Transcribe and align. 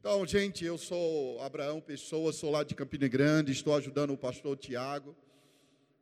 Então, 0.00 0.26
gente, 0.26 0.64
eu 0.64 0.78
sou 0.78 1.38
Abraão 1.42 1.78
Pessoa, 1.78 2.32
sou 2.32 2.50
lá 2.50 2.64
de 2.64 2.74
Campina 2.74 3.06
Grande, 3.06 3.52
estou 3.52 3.74
ajudando 3.74 4.14
o 4.14 4.16
pastor 4.16 4.56
Tiago, 4.56 5.14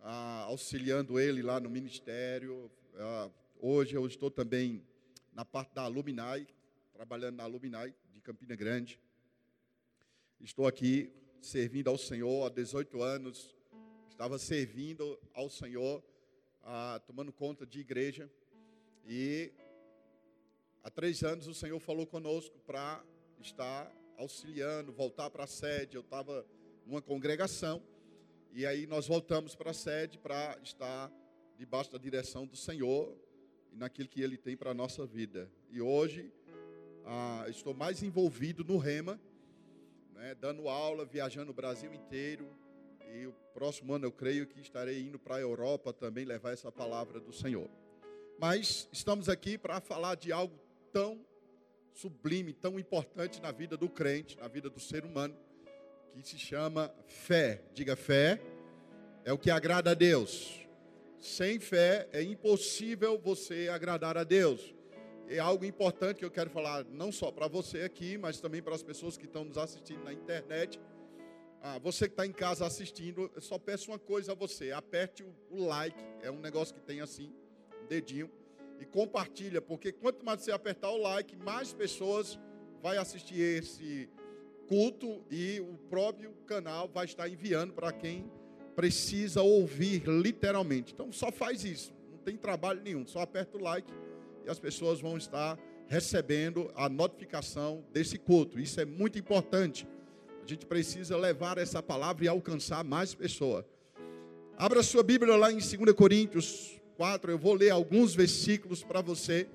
ah, 0.00 0.44
auxiliando 0.46 1.18
ele 1.18 1.42
lá 1.42 1.58
no 1.58 1.68
ministério. 1.68 2.71
Ah, 2.95 3.29
hoje 3.58 3.97
eu 3.97 4.07
estou 4.07 4.31
também 4.31 4.87
na 5.33 5.45
parte 5.45 5.75
da 5.75 5.84
Luminai, 5.89 6.47
trabalhando 6.92 7.39
na 7.39 7.47
Luminai 7.47 7.92
de 8.12 8.21
Campina 8.21 8.55
Grande. 8.55 9.00
Estou 10.41 10.69
aqui 10.69 11.12
servindo 11.41 11.91
ao 11.91 11.99
Senhor 11.99 12.46
há 12.46 12.51
18 12.51 13.03
anos, 13.03 13.53
estava 14.09 14.39
servindo 14.39 15.19
ao 15.35 15.51
Senhor, 15.51 16.05
ah, 16.62 17.01
tomando 17.05 17.33
conta 17.33 17.67
de 17.67 17.80
igreja, 17.80 18.30
e 19.05 19.53
há 20.85 20.89
três 20.89 21.25
anos 21.25 21.49
o 21.49 21.55
Senhor 21.55 21.80
falou 21.80 22.07
conosco 22.07 22.61
para 22.61 23.05
estar 23.41 23.93
auxiliando, 24.16 24.93
voltar 24.93 25.30
para 25.30 25.45
a 25.45 25.46
sede. 25.46 25.96
Eu 25.96 26.03
estava 26.03 26.44
numa 26.86 27.00
congregação 27.00 27.82
e 28.53 28.67
aí 28.67 28.86
nós 28.86 29.07
voltamos 29.07 29.54
para 29.54 29.71
a 29.71 29.75
sede 29.75 30.18
para 30.18 30.58
estar 30.63 31.13
debaixo 31.57 31.93
da 31.93 31.99
direção 31.99 32.46
do 32.46 32.56
Senhor 32.56 33.16
e 33.72 33.77
naquilo 33.77 34.08
que 34.08 34.20
Ele 34.20 34.36
tem 34.36 34.56
para 34.56 34.70
a 34.70 34.74
nossa 34.74 35.06
vida. 35.06 35.50
E 35.70 35.80
hoje 35.80 36.32
ah, 37.04 37.44
estou 37.48 37.74
mais 37.74 38.02
envolvido 38.02 38.64
no 38.64 38.78
Rema, 38.78 39.20
né, 40.14 40.34
dando 40.34 40.68
aula, 40.68 41.05
viajando 41.05 41.50
o 41.50 41.55
Brasil 41.55 41.92
inteiro. 41.92 42.48
E 43.14 43.27
o 43.27 43.32
próximo 43.55 43.94
ano 43.94 44.06
eu 44.06 44.12
creio 44.12 44.46
que 44.46 44.60
estarei 44.60 45.00
indo 45.00 45.18
para 45.18 45.36
a 45.36 45.41
Europa 45.41 45.92
também 45.92 46.24
levar 46.24 46.52
essa 46.52 46.70
palavra 46.70 47.20
do 47.20 47.32
Senhor. 47.32 47.68
Mas 48.38 48.88
estamos 48.92 49.28
aqui 49.28 49.56
para 49.56 49.80
falar 49.80 50.14
de 50.16 50.30
algo 50.32 50.58
tão 50.92 51.24
sublime, 51.95 52.52
tão 52.52 52.78
importante 52.78 53.41
na 53.41 53.51
vida 53.51 53.77
do 53.77 53.88
crente, 53.88 54.37
na 54.38 54.48
vida 54.48 54.70
do 54.70 54.80
ser 54.80 55.05
humano, 55.05 55.37
que 56.14 56.28
se 56.28 56.38
chama 56.38 56.92
fé. 57.06 57.62
Diga 57.75 57.97
fé, 57.97 58.41
é 59.25 59.33
o 59.33 59.39
que 59.39 59.50
agrada 59.50 59.92
a 59.92 59.95
Deus. 59.95 60.67
Sem 61.19 61.58
fé 61.58 62.08
é 62.12 62.22
impossível 62.22 63.19
você 63.19 63.69
agradar 63.69 64.17
a 64.17 64.25
Deus. 64.25 64.75
É 65.28 65.39
algo 65.39 65.64
importante 65.64 66.19
que 66.19 66.25
eu 66.25 66.30
quero 66.30 66.48
falar, 66.48 66.84
não 66.86 67.12
só 67.12 67.30
para 67.30 67.47
você 67.47 67.83
aqui, 67.83 68.17
mas 68.17 68.41
também 68.41 68.62
para 68.62 68.75
as 68.75 68.83
pessoas 68.83 69.17
que 69.17 69.27
estão 69.27 69.45
nos 69.45 69.58
assistindo 69.58 70.02
na 70.02 70.12
internet. 70.12 70.80
Ah, 71.61 71.78
você 71.78 72.06
que 72.06 72.12
está 72.12 72.25
em 72.25 72.33
casa 72.33 72.64
assistindo, 72.64 73.30
eu 73.34 73.42
só 73.42 73.58
peço 73.58 73.91
uma 73.91 73.98
coisa 73.98 74.33
a 74.33 74.34
você: 74.34 74.73
aperte 74.73 75.25
o, 75.50 75.67
like, 75.67 76.02
é 76.23 76.30
um 76.30 76.39
negócio 76.39 76.75
que 76.75 76.80
tem 76.80 77.00
assim, 77.00 77.33
um 77.83 77.86
dedinho 77.86 78.30
e 78.80 78.84
compartilha, 78.84 79.60
porque 79.60 79.92
quanto 79.92 80.24
mais 80.24 80.40
você 80.40 80.52
apertar 80.52 80.90
o 80.90 80.96
like, 80.98 81.36
mais 81.36 81.72
pessoas 81.72 82.38
vai 82.82 82.96
assistir 82.96 83.40
esse 83.40 84.08
culto 84.68 85.24
e 85.30 85.60
o 85.60 85.76
próprio 85.88 86.32
canal 86.46 86.88
vai 86.88 87.04
estar 87.04 87.28
enviando 87.28 87.72
para 87.72 87.92
quem 87.92 88.30
precisa 88.76 89.42
ouvir 89.42 90.06
literalmente. 90.06 90.92
Então 90.92 91.10
só 91.10 91.32
faz 91.32 91.64
isso, 91.64 91.92
não 92.10 92.18
tem 92.18 92.36
trabalho 92.36 92.80
nenhum, 92.82 93.06
só 93.06 93.20
aperta 93.20 93.56
o 93.56 93.62
like 93.62 93.92
e 94.44 94.50
as 94.50 94.58
pessoas 94.58 95.00
vão 95.00 95.16
estar 95.16 95.58
recebendo 95.88 96.70
a 96.74 96.88
notificação 96.88 97.84
desse 97.92 98.18
culto. 98.18 98.60
Isso 98.60 98.80
é 98.80 98.84
muito 98.84 99.18
importante. 99.18 99.88
A 100.44 100.46
gente 100.46 100.66
precisa 100.66 101.16
levar 101.16 101.58
essa 101.58 101.82
palavra 101.82 102.24
e 102.24 102.28
alcançar 102.28 102.84
mais 102.84 103.14
pessoas. 103.14 103.64
Abra 104.56 104.82
sua 104.82 105.02
Bíblia 105.02 105.36
lá 105.36 105.50
em 105.50 105.58
2 105.58 105.92
Coríntios 105.94 106.77
4, 106.98 107.30
eu 107.30 107.38
vou 107.38 107.54
ler 107.54 107.70
alguns 107.70 108.12
versículos 108.12 108.82
para 108.82 109.00
você. 109.00 109.48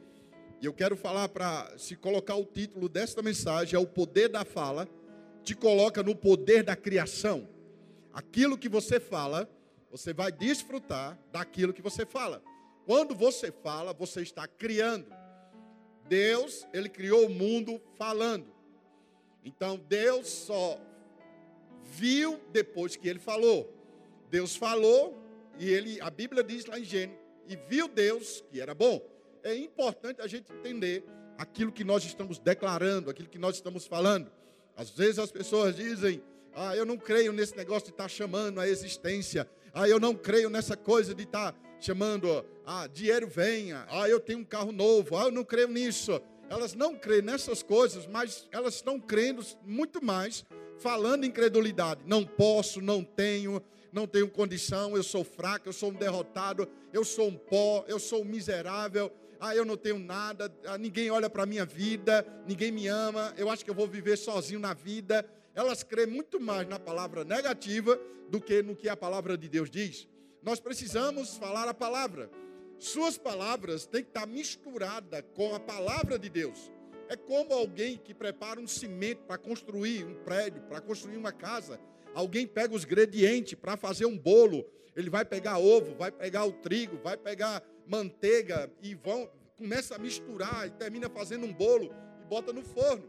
E 0.61 0.66
eu 0.66 0.72
quero 0.72 0.95
falar 0.95 1.27
para 1.27 1.77
se 1.77 1.94
colocar 1.94 2.35
o 2.35 2.45
título 2.45 2.88
desta 2.88 3.22
mensagem 3.22 3.75
é 3.75 3.80
o 3.80 3.85
poder 3.85 4.30
da 4.30 4.45
fala, 4.45 4.88
te 5.44 5.53
coloca 5.53 6.02
no 6.02 6.16
poder 6.16 6.63
da 6.63 6.73
criação. 6.73 7.45
Aquilo 8.13 8.58
que 8.58 8.69
você 8.69 8.97
fala, 8.97 9.50
você 9.91 10.13
vai 10.13 10.31
desfrutar 10.31 11.19
daquilo 11.33 11.73
que 11.73 11.81
você 11.81 12.05
fala. 12.05 12.41
Quando 12.85 13.13
você 13.13 13.51
fala, 13.51 13.91
você 13.91 14.22
está 14.22 14.47
criando. 14.47 15.13
Deus, 16.07 16.66
ele 16.72 16.88
criou 16.88 17.25
o 17.25 17.29
mundo 17.29 17.81
falando. 17.97 18.47
Então 19.44 19.78
Deus 19.89 20.29
só 20.29 20.79
viu 21.84 22.39
depois 22.53 22.95
que 22.95 23.09
ele 23.09 23.19
falou. 23.19 23.69
Deus 24.29 24.56
falou 24.56 25.22
e 25.59 25.69
ele, 25.69 26.00
a 26.00 26.09
Bíblia 26.09 26.41
diz 26.41 26.66
lá 26.66 26.79
em 26.79 26.85
Gênesis 26.85 27.22
e 27.48 27.56
viu 27.56 27.88
Deus 27.88 28.44
que 28.50 28.59
era 28.59 28.74
bom. 28.74 29.02
É 29.44 29.56
importante 29.56 30.22
a 30.22 30.28
gente 30.28 30.52
entender 30.52 31.04
aquilo 31.38 31.72
que 31.72 31.84
nós 31.84 32.04
estamos 32.06 32.40
declarando, 32.40 33.09
aquilo 33.09 33.28
que 33.28 33.40
nós 33.40 33.56
estamos 33.56 33.86
falando. 33.86 34.31
Às 34.76 34.90
vezes 34.90 35.20
as 35.20 35.31
pessoas 35.31 35.76
dizem: 35.76 36.22
Ah, 36.56 36.76
eu 36.76 36.86
não 36.86 36.98
creio 36.98 37.34
nesse 37.34 37.56
negócio 37.56 37.86
de 37.86 37.92
estar 37.92 38.04
tá 38.04 38.09
chamando 38.09 38.59
a 38.59 38.68
existência. 38.68 39.48
Ah, 39.74 39.88
eu 39.88 40.00
não 40.00 40.16
creio 40.16 40.50
nessa 40.50 40.78
coisa 40.78 41.14
de 41.14 41.24
estar 41.24 41.52
tá 41.52 41.59
chamando, 41.80 42.46
ah, 42.66 42.88
dinheiro 42.88 43.28
venha. 43.28 43.86
Ah, 43.90 44.08
eu 44.08 44.20
tenho 44.20 44.40
um 44.40 44.46
carro 44.46 44.72
novo. 44.72 45.18
Ah, 45.18 45.25
eu 45.25 45.31
não 45.31 45.44
creio 45.44 45.68
nisso. 45.68 46.22
Elas 46.50 46.74
não 46.74 46.96
creem 46.96 47.22
nessas 47.22 47.64
coisas, 47.64 48.06
mas 48.06 48.48
elas 48.52 48.75
estão 48.75 49.00
crendo 49.00 49.44
muito 49.66 50.04
mais, 50.04 50.46
falando 50.78 51.25
incredulidade. 51.25 52.02
Não 52.06 52.24
posso, 52.25 52.81
não 52.81 53.04
tenho, 53.04 53.62
não 53.94 54.08
tenho 54.08 54.28
condição, 54.28 54.98
eu 54.98 55.04
sou 55.04 55.24
fraco, 55.24 55.70
eu 55.70 55.74
sou 55.74 55.92
um 55.92 55.94
derrotado, 55.94 56.68
eu 56.92 57.06
sou 57.06 57.28
um 57.28 57.38
pó, 57.38 57.86
eu 57.88 58.00
sou 58.00 58.24
um 58.24 58.26
miserável, 58.26 59.12
ah, 59.40 59.56
eu 59.56 59.64
não 59.64 59.78
tenho 59.78 60.00
nada, 60.00 60.52
ah, 60.66 60.78
ninguém 60.78 61.12
olha 61.12 61.30
para 61.30 61.44
a 61.44 61.46
minha 61.46 61.64
vida, 61.64 62.26
ninguém 62.48 62.72
me 62.72 62.88
ama, 62.88 63.34
eu 63.38 63.50
acho 63.50 63.64
que 63.64 63.70
eu 63.70 63.76
vou 63.76 63.88
viver 63.88 64.18
sozinho 64.18 64.59
na 64.59 64.74
vida. 64.74 65.26
Elas 65.54 65.84
creem 65.84 66.08
muito 66.08 66.40
mais 66.40 66.68
na 66.68 66.80
palavra 66.80 67.24
negativa 67.24 68.00
do 68.30 68.42
que 68.42 68.64
no 68.64 68.76
que 68.76 68.90
a 68.90 68.98
palavra 68.98 69.38
de 69.38 69.48
Deus 69.48 69.70
diz. 69.70 70.08
Nós 70.42 70.60
precisamos 70.60 71.38
falar 71.38 71.68
a 71.68 71.74
palavra. 71.74 72.31
Suas 72.80 73.18
palavras 73.18 73.86
têm 73.86 74.02
que 74.02 74.10
estar 74.10 74.25
misturada 74.25 75.22
com 75.22 75.54
a 75.54 75.60
palavra 75.60 76.18
de 76.18 76.30
Deus. 76.30 76.72
É 77.08 77.16
como 77.16 77.54
alguém 77.54 77.98
que 77.98 78.14
prepara 78.14 78.60
um 78.60 78.68
cimento 78.68 79.24
para 79.24 79.38
construir 79.38 80.04
um 80.04 80.16
prédio, 80.16 80.64
para 80.64 80.81
construir 80.81 81.18
uma 81.18 81.31
casa. 81.31 81.80
Alguém 82.13 82.46
pega 82.46 82.74
os 82.74 82.84
ingredientes 82.84 83.56
para 83.56 83.75
fazer 83.75 84.06
um 84.06 84.18
bolo. 84.18 84.66
Ele 84.96 85.09
vai 85.09 85.25
pegar 85.25 85.57
ovo, 85.57 85.96
vai 85.96 86.12
pegar 86.12 86.46
o 86.46 86.51
trigo, 86.51 86.97
vai 87.03 87.18
pegar 87.18 87.63
manteiga 87.88 88.72
e 88.81 88.94
vão 88.96 89.29
começa 89.56 89.96
a 89.96 90.00
misturar 90.00 90.68
e 90.68 90.72
termina 90.72 91.09
fazendo 91.09 91.46
um 91.46 91.53
bolo 91.53 91.94
e 92.22 92.25
bota 92.25 92.51
no 92.51 92.63
forno. 92.63 93.07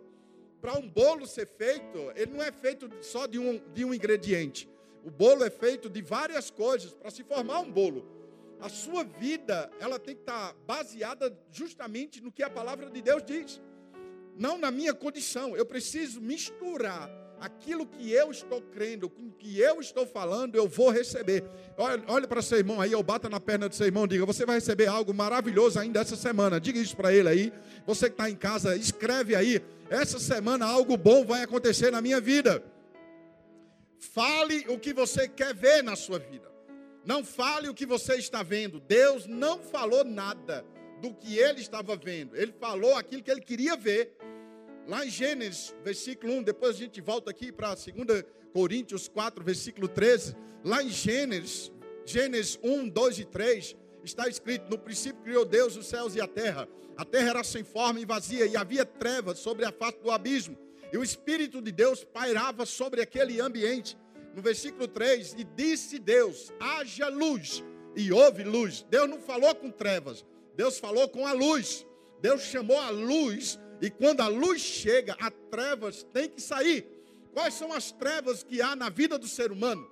Para 0.60 0.78
um 0.78 0.88
bolo 0.88 1.26
ser 1.26 1.46
feito, 1.46 1.98
ele 2.14 2.32
não 2.32 2.42
é 2.42 2.52
feito 2.52 2.88
só 3.02 3.26
de 3.26 3.38
um, 3.38 3.60
de 3.72 3.84
um 3.84 3.92
ingrediente. 3.92 4.68
O 5.04 5.10
bolo 5.10 5.44
é 5.44 5.50
feito 5.50 5.90
de 5.90 6.00
várias 6.00 6.50
coisas 6.50 6.94
para 6.94 7.10
se 7.10 7.22
formar 7.24 7.60
um 7.60 7.70
bolo. 7.70 8.06
A 8.60 8.68
sua 8.68 9.04
vida, 9.04 9.70
ela 9.80 9.98
tem 9.98 10.14
que 10.14 10.22
estar 10.22 10.54
baseada 10.66 11.36
justamente 11.50 12.22
no 12.22 12.32
que 12.32 12.42
a 12.42 12.48
palavra 12.48 12.88
de 12.88 13.02
Deus 13.02 13.22
diz. 13.22 13.60
Não 14.38 14.56
na 14.56 14.70
minha 14.70 14.94
condição. 14.94 15.56
Eu 15.56 15.66
preciso 15.66 16.20
misturar 16.20 17.10
aquilo 17.40 17.86
que 17.86 18.10
eu 18.10 18.30
estou 18.30 18.60
crendo, 18.60 19.08
com 19.08 19.30
que 19.30 19.58
eu 19.58 19.80
estou 19.80 20.06
falando, 20.06 20.54
eu 20.56 20.68
vou 20.68 20.90
receber. 20.90 21.44
Olha, 21.76 22.02
olha 22.08 22.28
para 22.28 22.42
seu 22.42 22.58
irmão 22.58 22.80
aí, 22.80 22.92
eu 22.92 23.02
bata 23.02 23.28
na 23.28 23.40
perna 23.40 23.68
do 23.68 23.74
seu 23.74 23.86
irmão, 23.86 24.06
diga: 24.06 24.24
você 24.24 24.46
vai 24.46 24.56
receber 24.56 24.86
algo 24.86 25.12
maravilhoso 25.12 25.78
ainda 25.78 26.00
essa 26.00 26.16
semana. 26.16 26.60
Diga 26.60 26.78
isso 26.78 26.96
para 26.96 27.12
ele 27.12 27.28
aí. 27.28 27.52
Você 27.86 28.06
que 28.06 28.14
está 28.14 28.30
em 28.30 28.36
casa, 28.36 28.76
escreve 28.76 29.34
aí. 29.34 29.62
Essa 29.90 30.18
semana 30.18 30.66
algo 30.66 30.96
bom 30.96 31.24
vai 31.24 31.42
acontecer 31.42 31.90
na 31.90 32.00
minha 32.00 32.20
vida. 32.20 32.62
Fale 33.98 34.66
o 34.68 34.78
que 34.78 34.92
você 34.92 35.28
quer 35.28 35.54
ver 35.54 35.82
na 35.82 35.96
sua 35.96 36.18
vida. 36.18 36.50
Não 37.04 37.24
fale 37.24 37.68
o 37.68 37.74
que 37.74 37.84
você 37.84 38.14
está 38.14 38.42
vendo. 38.42 38.80
Deus 38.80 39.26
não 39.26 39.58
falou 39.58 40.04
nada 40.04 40.64
do 41.00 41.12
que 41.12 41.38
ele 41.38 41.60
estava 41.60 41.96
vendo. 41.96 42.34
Ele 42.34 42.52
falou 42.52 42.96
aquilo 42.96 43.22
que 43.22 43.30
ele 43.30 43.42
queria 43.42 43.76
ver. 43.76 44.16
Lá 44.86 45.04
em 45.04 45.08
Gênesis, 45.08 45.74
versículo 45.82 46.34
1, 46.34 46.42
depois 46.42 46.76
a 46.76 46.78
gente 46.78 47.00
volta 47.00 47.30
aqui 47.30 47.50
para 47.50 47.74
2 47.74 48.24
Coríntios 48.52 49.08
4, 49.08 49.42
versículo 49.42 49.88
13. 49.88 50.36
Lá 50.62 50.82
em 50.82 50.90
Gênesis, 50.90 51.72
Gênesis 52.04 52.58
1, 52.62 52.90
2 52.90 53.18
e 53.20 53.24
3, 53.24 53.76
está 54.04 54.28
escrito: 54.28 54.70
No 54.70 54.76
princípio 54.76 55.22
criou 55.22 55.44
Deus 55.46 55.74
os 55.76 55.86
céus 55.86 56.14
e 56.14 56.20
a 56.20 56.26
terra. 56.26 56.68
A 56.96 57.04
terra 57.04 57.30
era 57.30 57.44
sem 57.44 57.64
forma 57.64 57.98
e 57.98 58.04
vazia, 58.04 58.46
e 58.46 58.56
havia 58.56 58.84
trevas 58.84 59.38
sobre 59.38 59.64
a 59.64 59.72
face 59.72 59.98
do 60.00 60.10
abismo. 60.10 60.56
E 60.92 60.98
o 60.98 61.02
Espírito 61.02 61.62
de 61.62 61.72
Deus 61.72 62.04
pairava 62.04 62.66
sobre 62.66 63.00
aquele 63.00 63.40
ambiente. 63.40 63.96
No 64.34 64.42
versículo 64.42 64.86
3, 64.86 65.34
e 65.38 65.44
disse 65.44 65.98
Deus: 65.98 66.52
haja 66.60 67.08
luz, 67.08 67.64
e 67.96 68.12
houve 68.12 68.44
luz. 68.44 68.84
Deus 68.90 69.08
não 69.08 69.18
falou 69.18 69.54
com 69.54 69.70
trevas, 69.70 70.26
Deus 70.54 70.78
falou 70.78 71.08
com 71.08 71.26
a 71.26 71.32
luz. 71.32 71.86
Deus 72.20 72.42
chamou 72.42 72.78
a 72.78 72.88
luz 72.88 73.58
e 73.84 73.90
quando 73.90 74.22
a 74.22 74.28
luz 74.28 74.62
chega, 74.62 75.14
as 75.20 75.30
trevas 75.50 76.02
têm 76.04 76.26
que 76.26 76.40
sair. 76.40 76.86
Quais 77.34 77.52
são 77.52 77.70
as 77.70 77.92
trevas 77.92 78.42
que 78.42 78.62
há 78.62 78.74
na 78.74 78.88
vida 78.88 79.18
do 79.18 79.28
ser 79.28 79.52
humano? 79.52 79.86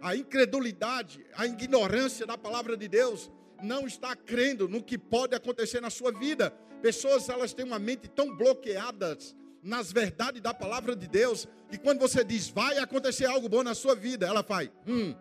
A 0.00 0.14
incredulidade, 0.14 1.26
a 1.34 1.44
ignorância 1.44 2.24
da 2.24 2.38
palavra 2.38 2.76
de 2.76 2.86
Deus, 2.86 3.32
não 3.60 3.88
está 3.88 4.14
crendo 4.14 4.68
no 4.68 4.80
que 4.80 4.96
pode 4.96 5.34
acontecer 5.34 5.80
na 5.80 5.90
sua 5.90 6.12
vida. 6.12 6.52
Pessoas 6.80 7.28
elas 7.28 7.52
têm 7.52 7.64
uma 7.64 7.78
mente 7.80 8.06
tão 8.06 8.36
bloqueadas 8.36 9.34
nas 9.60 9.90
verdades 9.90 10.40
da 10.40 10.54
palavra 10.54 10.94
de 10.94 11.08
Deus, 11.08 11.48
que 11.68 11.76
quando 11.76 11.98
você 11.98 12.22
diz 12.22 12.48
vai 12.48 12.78
acontecer 12.78 13.26
algo 13.26 13.48
bom 13.48 13.64
na 13.64 13.74
sua 13.74 13.96
vida, 13.96 14.26
ela 14.26 14.44
faz, 14.44 14.70
hum, 14.86 15.12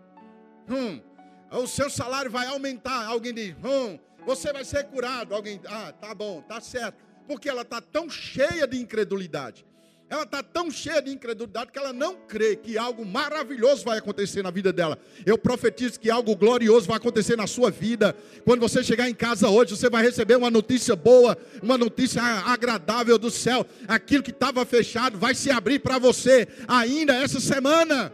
hum, 0.69 1.01
o 1.50 1.66
seu 1.66 1.89
salário 1.89 2.30
vai 2.30 2.45
aumentar. 2.45 3.07
Alguém 3.07 3.33
diz, 3.33 3.56
hum, 3.63 3.98
você 4.24 4.54
vai 4.54 4.63
ser 4.63 4.83
curado. 4.83 5.33
Alguém, 5.33 5.59
ah, 5.66 5.92
tá 5.94 6.13
bom, 6.13 6.44
tá 6.44 6.62
certo. 6.62 7.12
Porque 7.27 7.49
ela 7.49 7.61
está 7.61 7.81
tão 7.81 8.09
cheia 8.09 8.67
de 8.67 8.77
incredulidade 8.77 9.65
ela 10.13 10.23
está 10.23 10.43
tão 10.43 10.69
cheia 10.69 11.01
de 11.01 11.11
incredulidade 11.11 11.71
que 11.71 11.79
ela 11.79 11.91
não 11.91 12.15
crê 12.27 12.55
que 12.55 12.77
algo 12.77 13.03
maravilhoso 13.03 13.83
vai 13.83 13.97
acontecer 13.97 14.43
na 14.43 14.51
vida 14.51 14.71
dela. 14.71 14.95
Eu 15.25 15.39
profetizo 15.39 15.99
que 15.99 16.09
algo 16.09 16.35
glorioso 16.35 16.87
vai 16.87 16.97
acontecer 16.97 17.35
na 17.35 17.47
sua 17.47 17.71
vida. 17.71 18.15
Quando 18.45 18.59
você 18.59 18.83
chegar 18.83 19.09
em 19.09 19.15
casa 19.15 19.49
hoje, 19.49 19.75
você 19.75 19.89
vai 19.89 20.03
receber 20.03 20.35
uma 20.35 20.51
notícia 20.51 20.95
boa, 20.95 21.35
uma 21.63 21.79
notícia 21.79 22.21
agradável 22.21 23.17
do 23.17 23.31
céu. 23.31 23.65
Aquilo 23.87 24.21
que 24.21 24.29
estava 24.29 24.63
fechado 24.65 25.17
vai 25.17 25.33
se 25.33 25.49
abrir 25.49 25.79
para 25.79 25.97
você 25.97 26.47
ainda 26.67 27.15
essa 27.15 27.39
semana. 27.39 28.13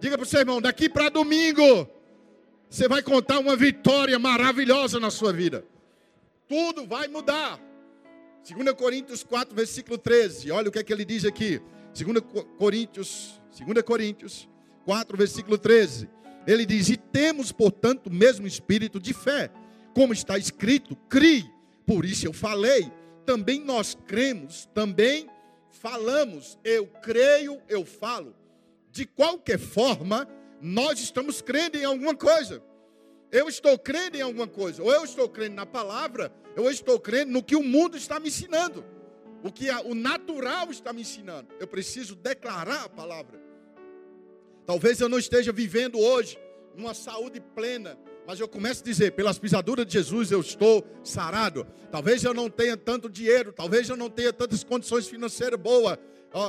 Diga 0.00 0.16
para 0.16 0.24
o 0.24 0.26
seu 0.26 0.40
irmão, 0.40 0.62
daqui 0.62 0.88
para 0.88 1.10
domingo, 1.10 1.86
você 2.70 2.88
vai 2.88 3.02
contar 3.02 3.38
uma 3.38 3.54
vitória 3.54 4.18
maravilhosa 4.18 4.98
na 4.98 5.10
sua 5.10 5.30
vida. 5.30 5.62
Tudo 6.48 6.86
vai 6.86 7.06
mudar. 7.06 7.67
2 8.54 8.72
Coríntios 8.72 9.22
4, 9.22 9.54
versículo 9.54 9.98
13. 9.98 10.50
Olha 10.50 10.68
o 10.68 10.72
que 10.72 10.78
é 10.78 10.82
que 10.82 10.90
ele 10.90 11.04
diz 11.04 11.26
aqui. 11.26 11.60
2 11.94 12.22
Coríntios, 12.56 13.38
2 13.58 13.82
Coríntios 13.82 14.48
4, 14.86 15.18
versículo 15.18 15.58
13. 15.58 16.08
Ele 16.46 16.64
diz: 16.64 16.88
E 16.88 16.96
temos, 16.96 17.52
portanto, 17.52 18.06
o 18.06 18.12
mesmo 18.12 18.46
espírito 18.46 18.98
de 18.98 19.12
fé, 19.12 19.50
como 19.94 20.14
está 20.14 20.38
escrito: 20.38 20.96
crie, 21.10 21.44
por 21.86 22.06
isso 22.06 22.26
eu 22.26 22.32
falei. 22.32 22.90
Também 23.26 23.62
nós 23.62 23.94
cremos, 24.06 24.66
também 24.72 25.28
falamos. 25.70 26.58
Eu 26.64 26.86
creio, 26.86 27.60
eu 27.68 27.84
falo. 27.84 28.34
De 28.90 29.04
qualquer 29.04 29.58
forma, 29.58 30.26
nós 30.58 30.98
estamos 30.98 31.42
crendo 31.42 31.76
em 31.76 31.84
alguma 31.84 32.14
coisa. 32.14 32.62
Eu 33.30 33.48
estou 33.48 33.78
crendo 33.78 34.16
em 34.16 34.22
alguma 34.22 34.46
coisa, 34.46 34.82
ou 34.82 34.92
eu 34.92 35.04
estou 35.04 35.28
crendo 35.28 35.54
na 35.54 35.66
palavra, 35.66 36.32
ou 36.56 36.64
eu 36.64 36.70
estou 36.70 36.98
crendo 36.98 37.32
no 37.32 37.42
que 37.42 37.54
o 37.54 37.62
mundo 37.62 37.96
está 37.96 38.18
me 38.18 38.28
ensinando, 38.28 38.84
o 39.42 39.52
que 39.52 39.70
o 39.84 39.94
natural 39.94 40.70
está 40.70 40.92
me 40.92 41.02
ensinando. 41.02 41.48
Eu 41.60 41.66
preciso 41.66 42.16
declarar 42.16 42.84
a 42.84 42.88
palavra. 42.88 43.38
Talvez 44.64 45.00
eu 45.00 45.08
não 45.08 45.18
esteja 45.18 45.52
vivendo 45.52 45.98
hoje 45.98 46.38
uma 46.76 46.94
saúde 46.94 47.40
plena, 47.40 47.98
mas 48.26 48.40
eu 48.40 48.48
começo 48.48 48.82
a 48.82 48.84
dizer: 48.84 49.12
pelas 49.12 49.38
pisaduras 49.38 49.86
de 49.86 49.94
Jesus 49.94 50.30
eu 50.30 50.40
estou 50.40 50.86
sarado. 51.02 51.66
Talvez 51.90 52.24
eu 52.24 52.34
não 52.34 52.48
tenha 52.50 52.76
tanto 52.76 53.08
dinheiro, 53.08 53.52
talvez 53.52 53.88
eu 53.88 53.96
não 53.96 54.10
tenha 54.10 54.32
tantas 54.32 54.62
condições 54.64 55.06
financeiras 55.06 55.58
boas, 55.58 55.98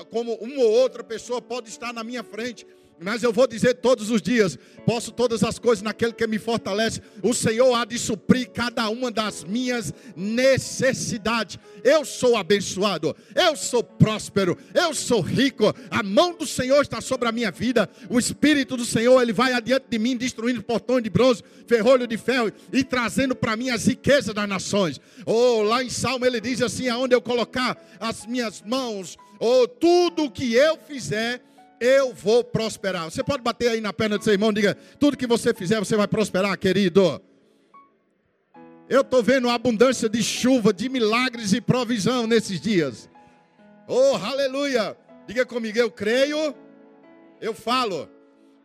como 0.09 0.33
uma 0.35 0.61
ou 0.61 0.71
outra 0.71 1.03
pessoa 1.03 1.41
pode 1.41 1.69
estar 1.69 1.93
na 1.93 2.03
minha 2.03 2.23
frente, 2.23 2.67
mas 3.01 3.23
eu 3.23 3.31
vou 3.31 3.47
dizer 3.47 3.75
todos 3.75 4.09
os 4.09 4.21
dias: 4.21 4.57
posso 4.85 5.11
todas 5.11 5.43
as 5.43 5.57
coisas 5.57 5.81
naquele 5.81 6.13
que 6.13 6.27
me 6.27 6.37
fortalece. 6.37 7.01
O 7.23 7.33
Senhor 7.33 7.73
há 7.73 7.85
de 7.85 7.97
suprir 7.97 8.49
cada 8.49 8.89
uma 8.89 9.09
das 9.09 9.43
minhas 9.43 9.93
necessidades. 10.15 11.57
Eu 11.83 12.03
sou 12.03 12.35
abençoado, 12.35 13.15
eu 13.35 13.55
sou 13.55 13.83
próspero, 13.83 14.57
eu 14.73 14.93
sou 14.93 15.21
rico. 15.21 15.73
A 15.89 16.03
mão 16.03 16.33
do 16.33 16.45
Senhor 16.45 16.81
está 16.81 16.99
sobre 17.01 17.27
a 17.27 17.31
minha 17.31 17.51
vida. 17.51 17.89
O 18.09 18.19
Espírito 18.19 18.75
do 18.75 18.85
Senhor, 18.85 19.21
ele 19.21 19.33
vai 19.33 19.53
adiante 19.53 19.85
de 19.89 19.97
mim, 19.97 20.17
destruindo 20.17 20.61
portões 20.61 21.03
de 21.03 21.09
bronze, 21.09 21.43
ferrolho 21.67 22.07
de 22.07 22.17
ferro 22.17 22.51
e 22.73 22.83
trazendo 22.83 23.35
para 23.35 23.55
mim 23.55 23.69
as 23.69 23.85
riquezas 23.85 24.33
das 24.33 24.49
nações. 24.49 24.99
Oh, 25.25 25.63
lá 25.63 25.83
em 25.83 25.89
Salmo 25.89 26.25
ele 26.25 26.41
diz 26.41 26.61
assim: 26.61 26.89
aonde 26.89 27.15
eu 27.15 27.21
colocar 27.21 27.77
as 27.99 28.25
minhas 28.25 28.61
mãos, 28.61 29.17
ou 29.39 29.63
oh, 29.63 29.67
tudo 29.67 30.29
que 30.29 30.53
eu 30.53 30.77
fizer 30.77 31.41
eu 31.79 32.13
vou 32.13 32.43
prosperar. 32.43 33.05
Você 33.05 33.23
pode 33.23 33.41
bater 33.41 33.69
aí 33.69 33.81
na 33.81 33.93
perna 33.93 34.17
do 34.17 34.23
seu 34.23 34.33
irmão, 34.33 34.51
diga: 34.51 34.75
tudo 34.99 35.17
que 35.17 35.27
você 35.27 35.53
fizer, 35.53 35.79
você 35.79 35.95
vai 35.95 36.07
prosperar, 36.07 36.57
querido. 36.57 37.21
Eu 38.89 39.01
estou 39.01 39.21
vendo 39.21 39.47
a 39.47 39.53
abundância 39.53 40.09
de 40.09 40.23
chuva, 40.23 40.73
de 40.73 40.89
milagres 40.89 41.53
e 41.53 41.61
provisão 41.61 42.25
nesses 42.25 42.59
dias. 42.59 43.09
Oh, 43.87 44.15
aleluia! 44.15 44.97
Diga 45.27 45.45
comigo, 45.45 45.77
eu 45.77 45.91
creio, 45.91 46.55
eu 47.39 47.53
falo. 47.53 48.09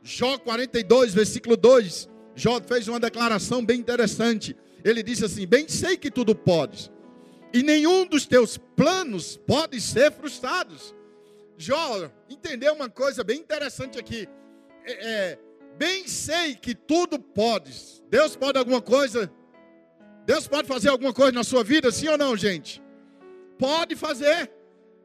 Jó 0.03 0.39
42, 0.39 1.15
versículo 1.15 1.57
2. 1.57 2.09
Jó 2.35 2.61
fez 2.61 2.89
uma 2.89 2.99
declaração 2.99 3.65
bem 3.65 3.79
interessante. 3.79 4.57
Ele 4.83 5.03
disse 5.03 5.25
assim: 5.25 5.47
Bem 5.47 5.69
sei 5.69 5.97
que 5.97 6.11
tudo 6.11 6.35
podes, 6.35 6.91
e 7.53 7.63
nenhum 7.63 8.07
dos 8.07 8.27
teus 8.27 8.59
planos 8.59 9.37
pode 9.47 9.81
ser 9.81 10.11
frustrados. 10.13 10.95
Jó 11.57 12.11
entendeu 12.29 12.75
uma 12.75 12.89
coisa 12.89 13.23
bem 13.23 13.41
interessante 13.41 13.99
aqui. 13.99 14.29
É, 14.85 14.93
é, 14.93 15.39
bem 15.77 16.07
sei 16.09 16.55
que 16.55 16.75
tudo 16.75 17.19
podes. 17.19 18.03
Deus 18.11 18.37
pode 18.37 18.59
alguma 18.59 18.83
coisa? 18.83 19.33
Deus 20.27 20.49
pode 20.49 20.67
fazer 20.67 20.89
alguma 20.89 21.13
coisa 21.13 21.33
na 21.33 21.45
sua 21.45 21.63
vida, 21.63 21.91
sim 21.93 22.09
ou 22.09 22.19
não, 22.19 22.37
gente? 22.37 22.83
Pode 23.59 23.95
fazer. 23.95 24.51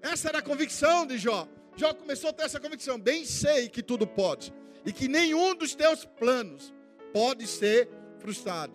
Essa 0.01 0.29
era 0.29 0.39
a 0.39 0.41
convicção 0.41 1.05
de 1.05 1.17
Jó. 1.17 1.47
Jó 1.75 1.93
começou 1.93 2.29
a 2.29 2.33
ter 2.33 2.43
essa 2.43 2.59
convicção. 2.59 2.99
Bem 2.99 3.25
sei 3.25 3.69
que 3.69 3.83
tudo 3.83 4.07
pode. 4.07 4.53
E 4.85 4.91
que 4.91 5.07
nenhum 5.07 5.55
dos 5.55 5.75
teus 5.75 6.05
planos 6.05 6.73
pode 7.13 7.45
ser 7.47 7.89
frustrado. 8.19 8.73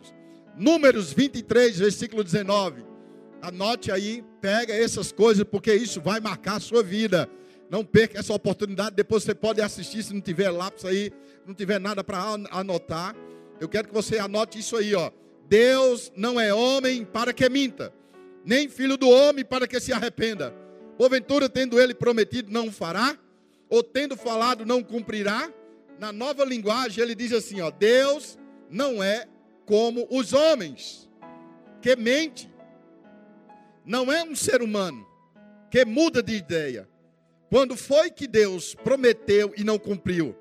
Números 0.57 1.13
23, 1.13 1.79
versículo 1.79 2.23
19. 2.23 2.85
Anote 3.43 3.91
aí, 3.91 4.25
pega 4.41 4.75
essas 4.75 5.13
coisas, 5.13 5.45
porque 5.45 5.75
isso 5.75 6.01
vai 6.01 6.21
marcar 6.21 6.57
a 6.57 6.61
sua 6.61 6.83
vida. 6.83 7.29
Não 7.71 7.85
perca 7.85 8.19
essa 8.19 8.33
oportunidade. 8.33 8.95
Depois 8.95 9.23
você 9.23 9.35
pode 9.35 9.61
assistir 9.61 10.03
se 10.03 10.13
não 10.13 10.21
tiver 10.21 10.51
lápis 10.51 10.85
aí, 10.85 11.13
não 11.47 11.55
tiver 11.55 11.79
nada 11.79 12.05
para 12.05 12.19
anotar. 12.51 13.15
Eu 13.61 13.69
quero 13.69 13.89
que 13.89 13.95
você 13.95 14.19
anote 14.19 14.59
isso 14.59 14.77
aí, 14.77 14.95
ó. 14.95 15.11
Deus 15.49 16.13
não 16.17 16.41
é 16.41 16.53
homem 16.53 17.05
para 17.05 17.33
que 17.33 17.49
minta, 17.49 17.93
nem 18.45 18.69
filho 18.69 18.97
do 18.97 19.09
homem 19.09 19.45
para 19.45 19.67
que 19.67 19.79
se 19.79 19.93
arrependa. 19.93 20.55
Porventura, 20.97 21.49
tendo 21.49 21.81
ele 21.81 21.95
prometido, 21.95 22.51
não 22.51 22.71
fará, 22.71 23.19
ou 23.69 23.83
tendo 23.83 24.17
falado, 24.17 24.65
não 24.65 24.83
cumprirá. 24.83 25.53
Na 25.99 26.13
nova 26.13 26.45
linguagem, 26.45 27.03
ele 27.03 27.15
diz 27.15 27.33
assim: 27.33 27.61
ó, 27.61 27.71
Deus 27.71 28.39
não 28.71 29.03
é 29.03 29.27
como 29.67 30.07
os 30.11 30.33
homens, 30.33 31.09
que 31.81 31.95
mente. 31.97 32.53
Não 33.85 34.11
é 34.11 34.23
um 34.25 34.35
ser 34.35 34.63
humano 34.63 35.07
que 35.71 35.85
muda 35.85 36.23
de 36.23 36.35
ideia. 36.35 36.89
Quando 37.55 37.77
foi 37.77 38.11
que 38.11 38.27
Deus 38.27 38.75
prometeu 38.75 39.55
e 39.57 39.63
não 39.63 39.79
cumpriu? 39.79 40.35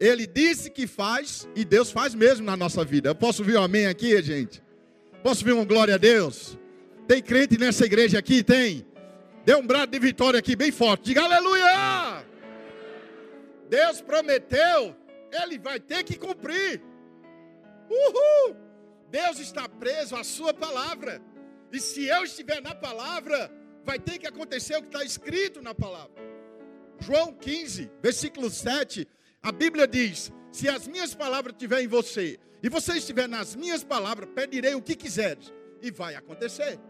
Ele 0.00 0.26
disse 0.26 0.68
que 0.68 0.84
faz 0.84 1.48
e 1.54 1.64
Deus 1.64 1.92
faz 1.92 2.16
mesmo 2.16 2.44
na 2.44 2.56
nossa 2.56 2.84
vida. 2.84 3.10
Eu 3.10 3.14
posso 3.14 3.42
ouvir 3.42 3.56
um 3.56 3.62
amém 3.62 3.86
aqui, 3.86 4.20
gente? 4.20 4.60
Posso 5.22 5.42
ouvir 5.42 5.52
uma 5.52 5.64
glória 5.64 5.94
a 5.94 5.98
Deus? 5.98 6.58
Tem 7.06 7.22
crente 7.22 7.56
nessa 7.56 7.86
igreja 7.86 8.18
aqui? 8.18 8.42
Tem? 8.42 8.84
Dê 9.44 9.54
um 9.54 9.64
brado 9.64 9.92
de 9.92 10.00
vitória 10.00 10.40
aqui 10.40 10.56
bem 10.56 10.72
forte. 10.72 11.04
Diga 11.04 11.22
aleluia! 11.22 12.26
Deus 13.70 14.00
prometeu, 14.00 14.96
Ele 15.30 15.60
vai 15.60 15.78
ter 15.78 16.02
que 16.02 16.18
cumprir. 16.18 16.82
Uhul! 17.88 18.56
Deus 19.12 19.38
está 19.38 19.68
preso 19.68 20.16
à 20.16 20.24
Sua 20.24 20.52
palavra. 20.52 21.22
E 21.72 21.78
se 21.78 22.04
eu 22.04 22.24
estiver 22.24 22.60
na 22.60 22.74
palavra, 22.74 23.48
vai 23.86 24.00
ter 24.00 24.18
que 24.18 24.26
acontecer 24.26 24.76
o 24.76 24.82
que 24.82 24.88
está 24.88 25.04
escrito 25.04 25.62
na 25.62 25.72
palavra. 25.72 26.20
João 26.98 27.32
15, 27.32 27.88
versículo 28.02 28.50
7, 28.50 29.06
a 29.40 29.52
Bíblia 29.52 29.86
diz: 29.86 30.32
Se 30.50 30.68
as 30.68 30.88
minhas 30.88 31.14
palavras 31.14 31.54
estiverem 31.54 31.84
em 31.84 31.88
você, 31.88 32.38
e 32.62 32.68
você 32.68 32.94
estiver 32.94 33.28
nas 33.28 33.54
minhas 33.54 33.84
palavras, 33.84 34.28
pedirei 34.34 34.74
o 34.74 34.82
que 34.82 34.96
quiseres, 34.96 35.52
e 35.80 35.90
vai 35.92 36.16
acontecer. 36.16 36.80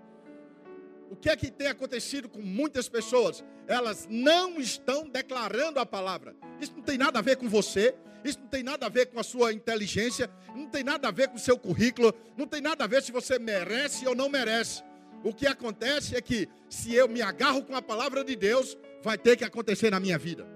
O 1.10 1.14
que 1.14 1.28
é 1.28 1.36
que 1.36 1.50
tem 1.50 1.68
acontecido 1.68 2.28
com 2.28 2.40
muitas 2.40 2.88
pessoas? 2.88 3.44
Elas 3.68 4.08
não 4.08 4.58
estão 4.58 5.06
declarando 5.08 5.78
a 5.78 5.86
palavra. 5.86 6.34
Isso 6.60 6.72
não 6.74 6.82
tem 6.82 6.96
nada 6.96 7.18
a 7.18 7.22
ver 7.22 7.36
com 7.36 7.48
você, 7.48 7.94
isso 8.24 8.40
não 8.40 8.48
tem 8.48 8.62
nada 8.62 8.86
a 8.86 8.88
ver 8.88 9.06
com 9.06 9.20
a 9.20 9.22
sua 9.22 9.52
inteligência, 9.52 10.30
não 10.54 10.66
tem 10.66 10.82
nada 10.82 11.08
a 11.08 11.10
ver 11.10 11.28
com 11.28 11.36
o 11.36 11.40
seu 11.40 11.58
currículo, 11.58 12.12
não 12.36 12.46
tem 12.46 12.60
nada 12.60 12.84
a 12.84 12.86
ver 12.86 13.02
se 13.02 13.12
você 13.12 13.38
merece 13.38 14.08
ou 14.08 14.14
não 14.14 14.28
merece. 14.28 14.82
O 15.26 15.34
que 15.34 15.44
acontece 15.44 16.14
é 16.14 16.20
que 16.20 16.48
se 16.68 16.94
eu 16.94 17.08
me 17.08 17.20
agarro 17.20 17.64
com 17.64 17.74
a 17.74 17.82
palavra 17.82 18.22
de 18.22 18.36
Deus, 18.36 18.78
vai 19.02 19.18
ter 19.18 19.36
que 19.36 19.42
acontecer 19.42 19.90
na 19.90 19.98
minha 19.98 20.16
vida. 20.16 20.46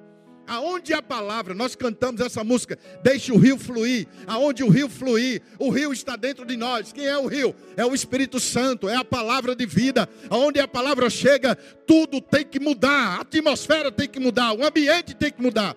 Aonde 0.46 0.94
a 0.94 1.02
palavra, 1.02 1.54
nós 1.54 1.74
cantamos 1.74 2.20
essa 2.20 2.44
música, 2.44 2.78
deixe 3.02 3.32
o 3.32 3.36
rio 3.36 3.58
fluir. 3.58 4.06
Aonde 4.28 4.62
o 4.62 4.68
rio 4.68 4.88
fluir, 4.88 5.42
o 5.58 5.70
rio 5.70 5.92
está 5.92 6.14
dentro 6.14 6.46
de 6.46 6.56
nós. 6.56 6.92
Quem 6.92 7.04
é 7.04 7.18
o 7.18 7.26
rio? 7.26 7.52
É 7.76 7.84
o 7.84 7.92
Espírito 7.92 8.38
Santo, 8.38 8.88
é 8.88 8.94
a 8.94 9.04
palavra 9.04 9.56
de 9.56 9.66
vida. 9.66 10.08
Aonde 10.28 10.60
a 10.60 10.68
palavra 10.68 11.10
chega, 11.10 11.56
tudo 11.84 12.20
tem 12.20 12.44
que 12.44 12.60
mudar. 12.60 13.18
A 13.18 13.20
atmosfera 13.22 13.90
tem 13.90 14.08
que 14.08 14.20
mudar, 14.20 14.52
o 14.52 14.64
ambiente 14.64 15.16
tem 15.16 15.32
que 15.32 15.42
mudar. 15.42 15.74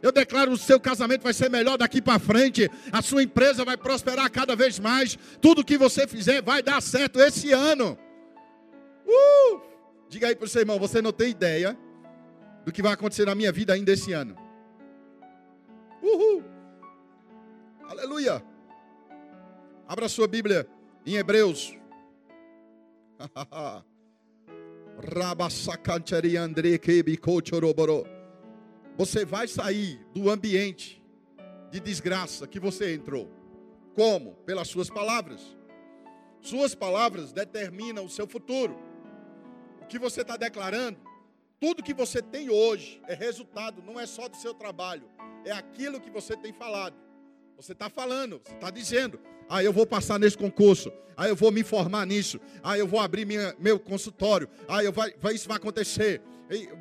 Eu 0.00 0.12
declaro 0.12 0.52
o 0.52 0.56
seu 0.56 0.78
casamento 0.78 1.22
vai 1.22 1.32
ser 1.32 1.50
melhor 1.50 1.76
daqui 1.76 2.00
para 2.00 2.20
frente. 2.20 2.70
A 2.92 3.02
sua 3.02 3.24
empresa 3.24 3.64
vai 3.64 3.76
prosperar 3.76 4.30
cada 4.30 4.54
vez 4.54 4.78
mais. 4.78 5.18
Tudo 5.40 5.64
que 5.64 5.76
você 5.76 6.06
fizer 6.06 6.40
vai 6.42 6.62
dar 6.62 6.80
certo 6.80 7.20
esse 7.20 7.50
ano. 7.50 7.98
Uh! 9.06 9.60
Diga 10.08 10.28
aí 10.28 10.36
para 10.36 10.46
o 10.46 10.48
seu 10.48 10.60
irmão, 10.62 10.78
você 10.78 11.00
não 11.00 11.12
tem 11.12 11.30
ideia 11.30 11.78
do 12.64 12.72
que 12.72 12.82
vai 12.82 12.92
acontecer 12.92 13.24
na 13.24 13.34
minha 13.34 13.52
vida 13.52 13.72
ainda 13.72 13.92
esse 13.92 14.12
ano. 14.12 14.36
Uhul! 16.02 16.44
Aleluia! 17.88 18.42
Abra 19.86 20.08
sua 20.08 20.26
Bíblia 20.26 20.68
em 21.04 21.16
Hebreus. 21.16 21.74
Você 28.96 29.24
vai 29.24 29.46
sair 29.46 30.00
do 30.14 30.30
ambiente 30.30 31.02
de 31.70 31.78
desgraça 31.78 32.46
que 32.46 32.58
você 32.58 32.94
entrou. 32.94 33.30
Como? 33.94 34.34
Pelas 34.46 34.68
suas 34.68 34.88
palavras. 34.88 35.56
Suas 36.40 36.74
palavras 36.74 37.32
determinam 37.32 38.06
o 38.06 38.10
seu 38.10 38.26
futuro. 38.26 38.76
Que 39.88 39.98
você 39.98 40.22
está 40.22 40.36
declarando, 40.36 40.98
tudo 41.60 41.82
que 41.82 41.94
você 41.94 42.20
tem 42.20 42.50
hoje 42.50 43.00
é 43.06 43.14
resultado, 43.14 43.82
não 43.82 43.98
é 43.98 44.06
só 44.06 44.28
do 44.28 44.36
seu 44.36 44.52
trabalho, 44.52 45.08
é 45.44 45.52
aquilo 45.52 46.00
que 46.00 46.10
você 46.10 46.36
tem 46.36 46.52
falado. 46.52 46.96
Você 47.56 47.72
está 47.72 47.88
falando, 47.88 48.40
você 48.44 48.54
está 48.54 48.70
dizendo, 48.70 49.18
ah, 49.48 49.62
eu 49.62 49.72
vou 49.72 49.86
passar 49.86 50.18
nesse 50.18 50.36
concurso, 50.36 50.92
ah, 51.16 51.26
eu 51.26 51.34
vou 51.34 51.50
me 51.50 51.64
formar 51.64 52.06
nisso, 52.06 52.38
ah, 52.62 52.76
eu 52.76 52.86
vou 52.86 53.00
abrir 53.00 53.24
minha, 53.24 53.54
meu 53.58 53.80
consultório, 53.80 54.48
ah, 54.68 54.84
eu 54.84 54.92
vai, 54.92 55.14
vai, 55.18 55.34
isso 55.34 55.48
vai 55.48 55.56
acontecer, 55.56 56.20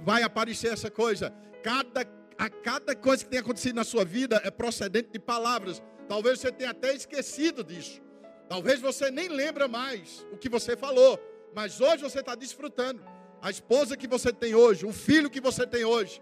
vai 0.03 0.23
aparecer 0.23 0.73
essa 0.73 0.91
coisa. 0.91 1.33
Cada, 1.63 2.05
a 2.37 2.49
cada 2.49 2.93
coisa 2.95 3.23
que 3.23 3.29
tem 3.29 3.39
acontecido 3.39 3.75
na 3.75 3.85
sua 3.85 4.03
vida 4.03 4.41
é 4.43 4.51
procedente 4.51 5.09
de 5.13 5.19
palavras. 5.19 5.81
Talvez 6.09 6.39
você 6.39 6.51
tenha 6.51 6.71
até 6.71 6.93
esquecido 6.93 7.63
disso. 7.63 8.01
Talvez 8.49 8.81
você 8.81 9.09
nem 9.09 9.29
lembra 9.29 9.67
mais 9.67 10.25
o 10.31 10.37
que 10.37 10.49
você 10.49 10.75
falou, 10.75 11.17
mas 11.55 11.79
hoje 11.79 12.03
você 12.03 12.19
está 12.19 12.35
desfrutando. 12.35 13.01
A 13.41 13.49
esposa 13.49 13.95
que 13.95 14.07
você 14.07 14.33
tem 14.33 14.53
hoje, 14.53 14.85
o 14.85 14.91
filho 14.91 15.29
que 15.29 15.39
você 15.39 15.65
tem 15.65 15.85
hoje, 15.85 16.21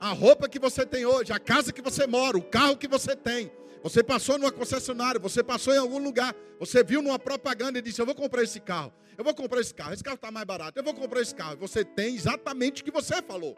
a 0.00 0.12
roupa 0.12 0.48
que 0.48 0.60
você 0.60 0.86
tem 0.86 1.04
hoje, 1.04 1.32
a 1.32 1.40
casa 1.40 1.72
que 1.72 1.82
você 1.82 2.06
mora, 2.06 2.38
o 2.38 2.42
carro 2.42 2.76
que 2.76 2.86
você 2.86 3.16
tem. 3.16 3.50
Você 3.82 4.02
passou 4.02 4.38
numa 4.38 4.52
concessionária, 4.52 5.18
você 5.20 5.42
passou 5.42 5.74
em 5.74 5.78
algum 5.78 5.98
lugar, 5.98 6.34
você 6.58 6.84
viu 6.84 7.02
numa 7.02 7.18
propaganda 7.18 7.78
e 7.78 7.82
disse: 7.82 8.00
Eu 8.00 8.06
vou 8.06 8.14
comprar 8.14 8.42
esse 8.42 8.60
carro, 8.60 8.92
eu 9.16 9.24
vou 9.24 9.34
comprar 9.34 9.60
esse 9.60 9.74
carro, 9.74 9.92
esse 9.92 10.04
carro 10.04 10.16
está 10.16 10.30
mais 10.30 10.46
barato, 10.46 10.78
eu 10.78 10.84
vou 10.84 10.94
comprar 10.94 11.20
esse 11.20 11.34
carro. 11.34 11.56
Você 11.58 11.84
tem 11.84 12.14
exatamente 12.14 12.82
o 12.82 12.84
que 12.84 12.90
você 12.90 13.20
falou. 13.22 13.56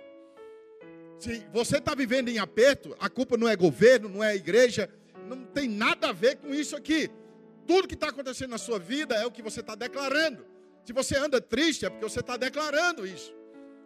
Se 1.19 1.47
você 1.53 1.77
está 1.77 1.95
vivendo 1.95 2.29
em 2.29 2.39
aperto, 2.39 2.97
a 2.99 3.11
culpa 3.11 3.37
não 3.37 3.47
é 3.49 3.55
governo, 3.55 4.09
não 4.09 4.25
é 4.25 4.35
igreja, 4.35 4.89
não 5.29 5.45
tem 5.45 5.69
nada 5.69 6.09
a 6.09 6.13
ver 6.13 6.37
com 6.37 6.55
isso 6.55 6.75
aqui. 6.75 7.11
Tudo 7.67 7.87
que 7.87 7.95
está 7.95 8.09
acontecendo 8.09 8.51
na 8.51 8.59
sua 8.59 8.79
vida 8.79 9.15
é 9.15 9.27
o 9.27 9.31
que 9.31 9.43
você 9.43 9.61
está 9.61 9.75
declarando. 9.75 10.50
Se 10.91 10.93
você 10.93 11.17
anda 11.17 11.41
triste, 11.41 11.87
é 11.87 11.89
porque 11.89 12.03
você 12.03 12.19
está 12.19 12.37
declarando 12.37 13.07
isso. 13.07 13.33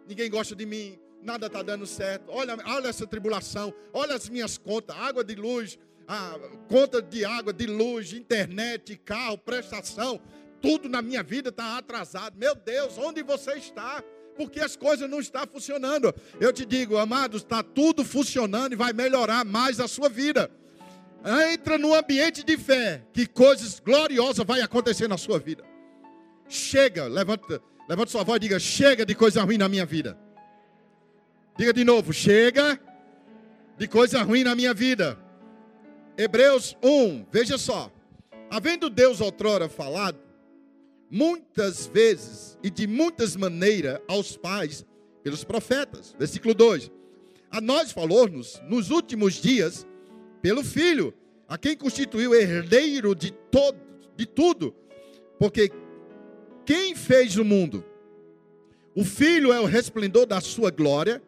Ninguém 0.07 0.27
gosta 0.27 0.55
de 0.55 0.65
mim, 0.65 0.97
nada 1.21 1.45
está 1.45 1.61
dando 1.61 1.85
certo. 1.85 2.31
Olha, 2.31 2.57
olha 2.65 2.87
essa 2.87 3.05
tribulação, 3.05 3.71
olha 3.93 4.15
as 4.15 4.27
minhas 4.27 4.57
contas, 4.57 4.97
água 4.97 5.23
de 5.23 5.35
luz, 5.35 5.77
a 6.07 6.35
conta 6.67 7.03
de 7.03 7.23
água, 7.23 7.53
de 7.53 7.67
luz, 7.67 8.11
internet, 8.11 8.97
carro, 9.05 9.37
prestação, 9.37 10.19
tudo 10.59 10.89
na 10.89 10.99
minha 10.99 11.21
vida 11.21 11.49
está 11.49 11.77
atrasado. 11.77 12.39
Meu 12.39 12.55
Deus, 12.55 12.97
onde 12.97 13.21
você 13.21 13.53
está? 13.53 14.03
Porque 14.35 14.59
as 14.59 14.75
coisas 14.75 15.07
não 15.07 15.19
estão 15.19 15.45
funcionando. 15.45 16.11
Eu 16.39 16.51
te 16.51 16.65
digo, 16.65 16.97
amados, 16.97 17.43
está 17.43 17.61
tudo 17.61 18.03
funcionando 18.03 18.73
e 18.73 18.75
vai 18.75 18.93
melhorar 18.93 19.45
mais 19.45 19.79
a 19.79 19.87
sua 19.87 20.09
vida. 20.09 20.49
Entra 21.53 21.77
no 21.77 21.93
ambiente 21.93 22.43
de 22.43 22.57
fé, 22.57 23.05
que 23.13 23.27
coisas 23.27 23.79
gloriosas 23.79 24.43
vai 24.43 24.61
acontecer 24.61 25.07
na 25.07 25.19
sua 25.19 25.37
vida. 25.37 25.74
Chega, 26.47 27.07
levanta, 27.07 27.61
levanta 27.87 28.11
sua 28.11 28.23
voz 28.23 28.37
e 28.37 28.39
diga: 28.41 28.59
chega 28.59 29.05
de 29.05 29.15
coisa 29.15 29.43
ruim 29.43 29.57
na 29.57 29.67
minha 29.67 29.85
vida. 29.85 30.17
Diga 31.57 31.73
de 31.73 31.83
novo: 31.83 32.13
chega 32.13 32.79
de 33.77 33.87
coisa 33.87 34.21
ruim 34.23 34.43
na 34.43 34.55
minha 34.55 34.73
vida. 34.73 35.17
Hebreus 36.17 36.77
1, 36.81 37.25
veja 37.31 37.57
só. 37.57 37.91
Havendo 38.49 38.89
Deus 38.89 39.19
outrora 39.19 39.67
falado, 39.67 40.19
muitas 41.09 41.87
vezes 41.87 42.57
e 42.63 42.69
de 42.69 42.87
muitas 42.87 43.35
maneiras 43.35 43.99
aos 44.07 44.37
pais 44.37 44.85
pelos 45.23 45.43
profetas. 45.43 46.15
Versículo 46.17 46.53
2. 46.53 46.91
A 47.51 47.59
nós 47.59 47.91
falou-nos 47.91 48.61
nos 48.69 48.91
últimos 48.91 49.35
dias 49.35 49.85
pelo 50.41 50.63
Filho, 50.63 51.13
a 51.47 51.57
quem 51.57 51.75
constituiu 51.75 52.33
herdeiro 52.33 53.15
de 53.15 53.31
todo, 53.31 53.77
de 54.15 54.25
tudo, 54.25 54.75
porque 55.39 55.71
quem 56.65 56.95
fez 56.95 57.37
o 57.37 57.45
mundo? 57.45 57.85
O 58.95 59.03
Filho 59.03 59.53
é 59.53 59.59
o 59.59 59.65
resplendor 59.65 60.25
da 60.25 60.41
sua 60.41 60.71
glória 60.71 61.21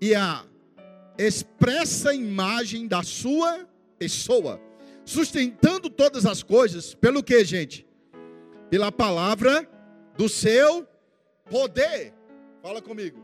e 0.00 0.14
a 0.14 0.44
expressa 1.16 2.14
imagem 2.14 2.86
da 2.86 3.02
sua 3.02 3.68
pessoa, 3.98 4.60
sustentando 5.04 5.88
todas 5.88 6.26
as 6.26 6.42
coisas, 6.42 6.94
pelo 6.94 7.22
que, 7.22 7.44
gente? 7.44 7.86
Pela 8.68 8.90
palavra 8.90 9.68
do 10.16 10.28
seu 10.28 10.86
poder. 11.48 12.12
Fala 12.60 12.82
comigo. 12.82 13.22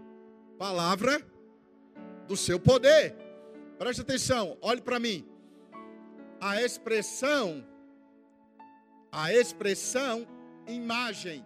Palavra 0.58 1.20
do 2.26 2.37
seu 2.37 2.58
poder. 2.60 3.16
Preste 3.78 4.00
atenção, 4.00 4.56
olhe 4.60 4.80
para 4.80 4.98
mim. 4.98 5.26
A 6.40 6.62
expressão, 6.62 7.64
a 9.10 9.32
expressão 9.32 10.26
imagem 10.66 11.44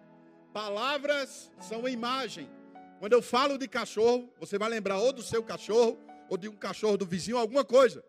Palavras 0.52 1.50
são 1.61 1.88
imagem. 1.88 2.50
Quando 2.99 3.14
eu 3.14 3.23
falo 3.23 3.56
de 3.56 3.66
cachorro, 3.66 4.30
você 4.38 4.59
vai 4.59 4.68
lembrar 4.68 4.99
ou 4.99 5.12
do 5.12 5.23
seu 5.23 5.42
cachorro, 5.42 5.99
ou 6.28 6.37
de 6.37 6.49
um 6.49 6.54
cachorro 6.54 6.97
do 6.97 7.06
vizinho, 7.06 7.38
alguma 7.38 7.64
coisa. 7.64 8.04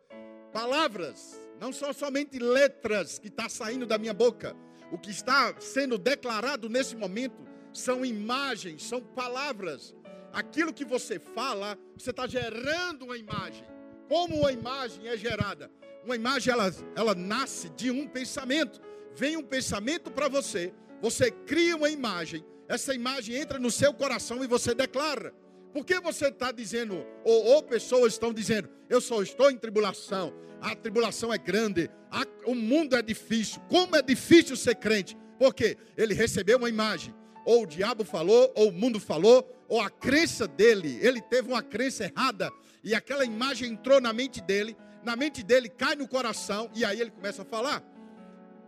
Palavras, 0.51 1.39
não 1.59 1.71
são 1.71 1.93
somente 1.93 2.37
letras 2.37 3.17
que 3.17 3.29
está 3.29 3.47
saindo 3.47 3.85
da 3.85 3.97
minha 3.97 4.13
boca. 4.13 4.55
O 4.91 4.97
que 4.97 5.09
está 5.09 5.55
sendo 5.59 5.97
declarado 5.97 6.69
nesse 6.69 6.95
momento 6.95 7.47
são 7.71 8.05
imagens, 8.05 8.83
são 8.83 9.01
palavras. 9.01 9.95
Aquilo 10.33 10.73
que 10.73 10.83
você 10.83 11.19
fala, 11.19 11.77
você 11.97 12.09
está 12.09 12.27
gerando 12.27 13.05
uma 13.05 13.17
imagem. 13.17 13.65
Como 14.09 14.35
uma 14.35 14.51
imagem 14.51 15.07
é 15.07 15.15
gerada? 15.15 15.71
Uma 16.03 16.15
imagem 16.15 16.51
ela, 16.51 16.69
ela 16.95 17.15
nasce 17.15 17.69
de 17.69 17.89
um 17.89 18.05
pensamento. 18.05 18.81
Vem 19.15 19.37
um 19.37 19.43
pensamento 19.43 20.11
para 20.11 20.27
você, 20.27 20.73
você 21.03 21.29
cria 21.29 21.75
uma 21.75 21.89
imagem, 21.89 22.45
essa 22.65 22.95
imagem 22.95 23.35
entra 23.35 23.59
no 23.59 23.69
seu 23.69 23.93
coração 23.93 24.41
e 24.41 24.47
você 24.47 24.73
declara. 24.73 25.33
Por 25.73 25.85
que 25.85 25.99
você 25.99 26.29
está 26.29 26.49
dizendo, 26.49 27.05
ou, 27.25 27.43
ou, 27.43 27.61
pessoas 27.61 28.13
estão 28.13 28.31
dizendo, 28.31 28.69
eu 28.89 29.01
só 29.01 29.21
estou 29.21 29.51
em 29.51 29.57
tribulação, 29.57 30.33
a 30.61 30.73
tribulação 30.73 31.33
é 31.33 31.37
grande, 31.37 31.91
a, 32.09 32.25
o 32.45 32.55
mundo 32.55 32.95
é 32.95 33.01
difícil, 33.01 33.61
como 33.67 33.97
é 33.97 34.01
difícil 34.01 34.55
ser 34.55 34.75
crente? 34.75 35.17
Porque 35.37 35.77
ele 35.97 36.13
recebeu 36.13 36.57
uma 36.57 36.69
imagem, 36.69 37.13
ou 37.45 37.63
o 37.63 37.67
diabo 37.67 38.05
falou, 38.05 38.53
ou 38.55 38.69
o 38.69 38.71
mundo 38.71 38.97
falou, 38.97 39.45
ou 39.67 39.81
a 39.81 39.89
crença 39.89 40.47
dele, 40.47 40.99
ele 41.01 41.21
teve 41.21 41.49
uma 41.49 41.61
crença 41.61 42.05
errada, 42.05 42.49
e 42.81 42.95
aquela 42.95 43.25
imagem 43.25 43.73
entrou 43.73 43.99
na 43.99 44.13
mente 44.13 44.41
dele, 44.41 44.73
na 45.03 45.17
mente 45.17 45.43
dele 45.43 45.67
cai 45.67 45.97
no 45.97 46.07
coração, 46.07 46.71
e 46.73 46.85
aí 46.85 47.01
ele 47.01 47.11
começa 47.11 47.41
a 47.41 47.45
falar. 47.45 47.83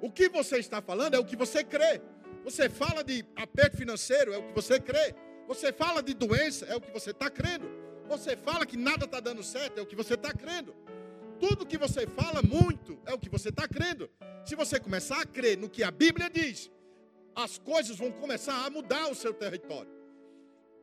O 0.02 0.12
que 0.12 0.28
você 0.28 0.58
está 0.58 0.82
falando 0.82 1.14
é 1.14 1.20
o 1.20 1.24
que 1.24 1.38
você 1.38 1.64
crê. 1.64 2.02
Você 2.46 2.70
fala 2.70 3.04
de 3.04 3.26
aperto 3.36 3.76
financeiro, 3.76 4.32
é 4.32 4.38
o 4.38 4.44
que 4.44 4.54
você 4.54 4.80
crê. 4.80 5.16
Você 5.48 5.74
fala 5.74 6.04
de 6.04 6.14
doença, 6.14 6.66
é 6.68 6.76
o 6.76 6.80
que 6.80 6.92
você 6.92 7.10
está 7.10 7.28
crendo. 7.28 7.68
Você 8.08 8.38
fala 8.38 8.68
que 8.68 8.78
nada 8.78 9.06
está 9.06 9.20
dando 9.20 9.42
certo, 9.44 9.80
é 9.80 9.82
o 9.82 9.86
que 9.86 9.96
você 9.96 10.14
está 10.14 10.32
crendo. 10.32 10.76
Tudo 11.40 11.66
que 11.66 11.78
você 11.78 12.06
fala 12.06 12.44
muito 12.44 13.00
é 13.08 13.14
o 13.14 13.18
que 13.18 13.30
você 13.30 13.50
está 13.50 13.68
crendo. 13.68 14.08
Se 14.46 14.56
você 14.56 14.80
começar 14.80 15.22
a 15.22 15.26
crer 15.26 15.58
no 15.58 15.68
que 15.68 15.84
a 15.84 15.90
Bíblia 15.90 16.30
diz, 16.30 16.72
as 17.36 17.58
coisas 17.58 17.98
vão 17.98 18.12
começar 18.12 18.64
a 18.64 18.70
mudar 18.70 19.10
o 19.10 19.16
seu 19.16 19.34
território. 19.34 19.92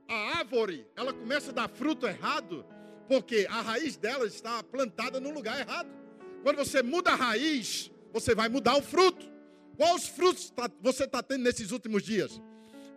A 0.08 0.38
árvore, 0.38 0.84
ela 0.96 1.12
começa 1.12 1.52
a 1.52 1.54
dar 1.54 1.68
fruto 1.68 2.08
errado, 2.08 2.66
porque 3.06 3.46
a 3.48 3.60
raiz 3.60 3.96
dela 3.96 4.26
está 4.26 4.64
plantada 4.64 5.20
no 5.20 5.30
lugar 5.30 5.60
errado. 5.60 5.88
Quando 6.42 6.56
você 6.56 6.82
muda 6.82 7.12
a 7.12 7.14
raiz, 7.14 7.88
você 8.12 8.34
vai 8.34 8.48
mudar 8.48 8.76
o 8.76 8.82
fruto. 8.82 9.31
Quais 9.82 10.06
frutos 10.06 10.48
tá, 10.48 10.70
você 10.80 11.02
está 11.02 11.20
tendo 11.24 11.42
nesses 11.42 11.72
últimos 11.72 12.04
dias? 12.04 12.40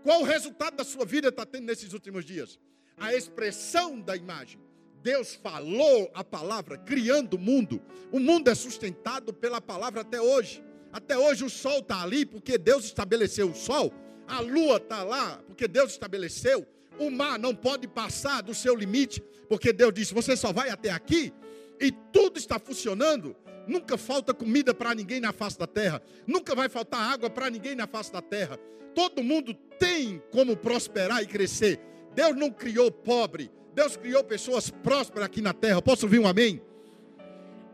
Qual 0.03 0.21
o 0.21 0.23
resultado 0.23 0.77
da 0.77 0.83
sua 0.83 1.03
vida 1.03 1.29
está 1.29 1.43
tendo 1.43 1.65
nesses 1.65 1.93
últimos 1.93 2.23
dias? 2.23 2.59
A 2.95 3.11
expressão 3.15 3.99
da 3.99 4.15
imagem. 4.15 4.61
Deus 5.01 5.33
falou 5.33 6.11
a 6.13 6.23
palavra, 6.23 6.77
criando 6.77 7.37
o 7.37 7.39
mundo. 7.39 7.81
O 8.11 8.19
mundo 8.19 8.51
é 8.51 8.53
sustentado 8.53 9.33
pela 9.33 9.59
palavra 9.59 10.01
até 10.01 10.21
hoje. 10.21 10.63
Até 10.93 11.17
hoje 11.17 11.43
o 11.43 11.49
sol 11.49 11.79
está 11.79 12.03
ali 12.03 12.23
porque 12.23 12.55
Deus 12.55 12.85
estabeleceu 12.85 13.49
o 13.49 13.55
sol. 13.55 13.91
A 14.27 14.39
lua 14.41 14.77
está 14.77 15.01
lá 15.01 15.41
porque 15.47 15.67
Deus 15.67 15.89
estabeleceu. 15.89 16.67
O 16.99 17.09
mar 17.09 17.39
não 17.39 17.55
pode 17.55 17.87
passar 17.87 18.43
do 18.43 18.53
seu 18.53 18.75
limite 18.75 19.23
porque 19.49 19.73
Deus 19.73 19.91
disse: 19.91 20.13
você 20.13 20.37
só 20.37 20.53
vai 20.53 20.69
até 20.69 20.91
aqui. 20.91 21.33
E 21.81 21.91
tudo 22.13 22.37
está 22.37 22.59
funcionando 22.59 23.35
Nunca 23.67 23.97
falta 23.97 24.33
comida 24.33 24.73
para 24.73 24.93
ninguém 24.93 25.19
na 25.19 25.33
face 25.33 25.57
da 25.57 25.67
terra. 25.67 26.01
Nunca 26.27 26.53
vai 26.53 26.69
faltar 26.69 27.11
água 27.11 27.29
para 27.29 27.49
ninguém 27.49 27.75
na 27.75 27.87
face 27.87 28.11
da 28.11 28.21
terra. 28.21 28.57
Todo 28.93 29.23
mundo 29.23 29.53
tem 29.79 30.21
como 30.31 30.55
prosperar 30.55 31.21
e 31.21 31.27
crescer. 31.27 31.79
Deus 32.13 32.35
não 32.35 32.49
criou 32.49 32.91
pobre. 32.91 33.51
Deus 33.73 33.97
criou 33.97 34.23
pessoas 34.23 34.69
prósperas 34.69 35.25
aqui 35.25 35.41
na 35.41 35.53
terra. 35.53 35.81
Posso 35.81 36.05
ouvir 36.05 36.19
um 36.19 36.27
amém? 36.27 36.61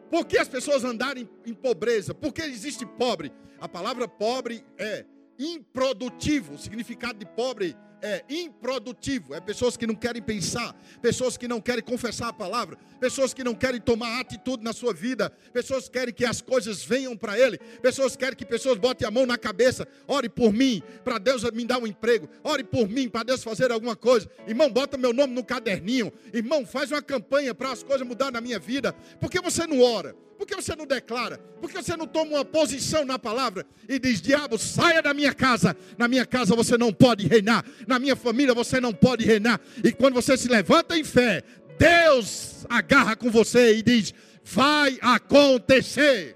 Por 0.09 0.25
que 0.25 0.37
as 0.37 0.47
pessoas 0.47 0.83
andarem 0.83 1.29
em 1.45 1.53
pobreza? 1.53 2.13
Por 2.13 2.33
que 2.33 2.41
existe 2.41 2.85
pobre? 2.85 3.31
A 3.59 3.69
palavra 3.69 4.07
pobre 4.07 4.63
é 4.77 5.05
improdutivo. 5.37 6.55
O 6.55 6.57
significado 6.57 7.19
de 7.19 7.25
pobre 7.25 7.75
é 7.75 7.90
improdutivo, 8.29 9.33
é 9.33 9.39
pessoas 9.39 9.77
que 9.77 9.85
não 9.85 9.95
querem 9.95 10.21
pensar, 10.21 10.75
pessoas 11.01 11.37
que 11.37 11.47
não 11.47 11.61
querem 11.61 11.83
confessar 11.83 12.29
a 12.29 12.33
palavra, 12.33 12.77
pessoas 12.99 13.33
que 13.33 13.43
não 13.43 13.53
querem 13.53 13.79
tomar 13.79 14.19
atitude 14.19 14.63
na 14.63 14.73
sua 14.73 14.93
vida, 14.93 15.29
pessoas 15.53 15.85
que 15.85 15.91
querem 15.91 16.13
que 16.13 16.25
as 16.25 16.41
coisas 16.41 16.83
venham 16.83 17.15
para 17.15 17.39
Ele, 17.39 17.57
pessoas 17.81 18.15
que 18.15 18.19
querem 18.19 18.35
que 18.35 18.45
pessoas 18.45 18.77
botem 18.77 19.07
a 19.07 19.11
mão 19.11 19.25
na 19.25 19.37
cabeça, 19.37 19.87
ore 20.07 20.29
por 20.29 20.51
mim, 20.51 20.81
para 21.03 21.17
Deus 21.17 21.43
me 21.51 21.65
dar 21.65 21.77
um 21.77 21.87
emprego, 21.87 22.29
ore 22.43 22.63
por 22.63 22.87
mim, 22.89 23.09
para 23.09 23.23
Deus 23.23 23.43
fazer 23.43 23.71
alguma 23.71 23.95
coisa, 23.95 24.29
irmão, 24.47 24.69
bota 24.69 24.97
meu 24.97 25.13
nome 25.13 25.33
no 25.33 25.43
caderninho, 25.43 26.11
irmão, 26.33 26.65
faz 26.65 26.91
uma 26.91 27.01
campanha 27.01 27.53
para 27.53 27.71
as 27.71 27.83
coisas 27.83 28.07
mudar 28.07 28.31
na 28.31 28.41
minha 28.41 28.59
vida, 28.59 28.93
por 29.19 29.29
que 29.29 29.39
você 29.39 29.67
não 29.67 29.81
ora? 29.81 30.15
Por 30.41 30.47
que 30.47 30.55
você 30.55 30.75
não 30.75 30.87
declara? 30.87 31.37
Por 31.37 31.69
que 31.69 31.79
você 31.79 31.95
não 31.95 32.07
toma 32.07 32.31
uma 32.31 32.43
posição 32.43 33.05
na 33.05 33.19
palavra 33.19 33.63
e 33.87 33.99
diz: 33.99 34.19
Diabo, 34.19 34.57
saia 34.57 34.99
da 34.99 35.13
minha 35.13 35.35
casa. 35.35 35.77
Na 35.99 36.07
minha 36.07 36.25
casa 36.25 36.55
você 36.55 36.79
não 36.79 36.91
pode 36.91 37.27
reinar. 37.27 37.63
Na 37.87 37.99
minha 37.99 38.15
família 38.15 38.51
você 38.51 38.81
não 38.81 38.91
pode 38.91 39.23
reinar. 39.23 39.61
E 39.83 39.91
quando 39.91 40.15
você 40.15 40.35
se 40.35 40.47
levanta 40.47 40.97
em 40.97 41.03
fé, 41.03 41.43
Deus 41.77 42.65
agarra 42.67 43.15
com 43.15 43.29
você 43.29 43.75
e 43.75 43.83
diz: 43.83 44.15
Vai 44.43 44.97
acontecer. 44.99 46.35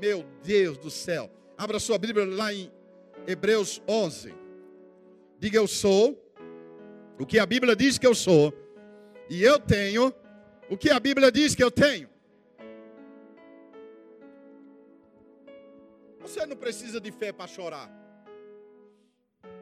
Meu 0.00 0.24
Deus 0.44 0.78
do 0.78 0.88
céu. 0.88 1.28
Abra 1.58 1.80
sua 1.80 1.98
Bíblia 1.98 2.24
lá 2.26 2.54
em 2.54 2.70
Hebreus 3.26 3.82
11. 3.88 4.32
Diga: 5.40 5.58
Eu 5.58 5.66
sou 5.66 6.16
o 7.18 7.26
que 7.26 7.40
a 7.40 7.44
Bíblia 7.44 7.74
diz 7.74 7.98
que 7.98 8.06
eu 8.06 8.14
sou. 8.14 8.54
E 9.28 9.42
eu 9.42 9.58
tenho 9.58 10.14
o 10.70 10.78
que 10.78 10.90
a 10.90 11.00
Bíblia 11.00 11.32
diz 11.32 11.56
que 11.56 11.64
eu 11.64 11.70
tenho. 11.72 12.11
Você 16.22 16.46
não 16.46 16.56
precisa 16.56 17.00
de 17.00 17.10
fé 17.10 17.32
para 17.32 17.46
chorar. 17.46 17.90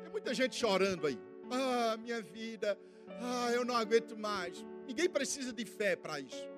Tem 0.02 0.10
muita 0.10 0.34
gente 0.34 0.54
chorando 0.54 1.06
aí. 1.06 1.18
Ah, 1.50 1.96
minha 1.96 2.20
vida. 2.20 2.78
Ah, 3.20 3.50
eu 3.52 3.64
não 3.64 3.76
aguento 3.76 4.16
mais. 4.16 4.64
Ninguém 4.86 5.08
precisa 5.08 5.52
de 5.52 5.64
fé 5.64 5.96
para 5.96 6.20
isso. 6.20 6.48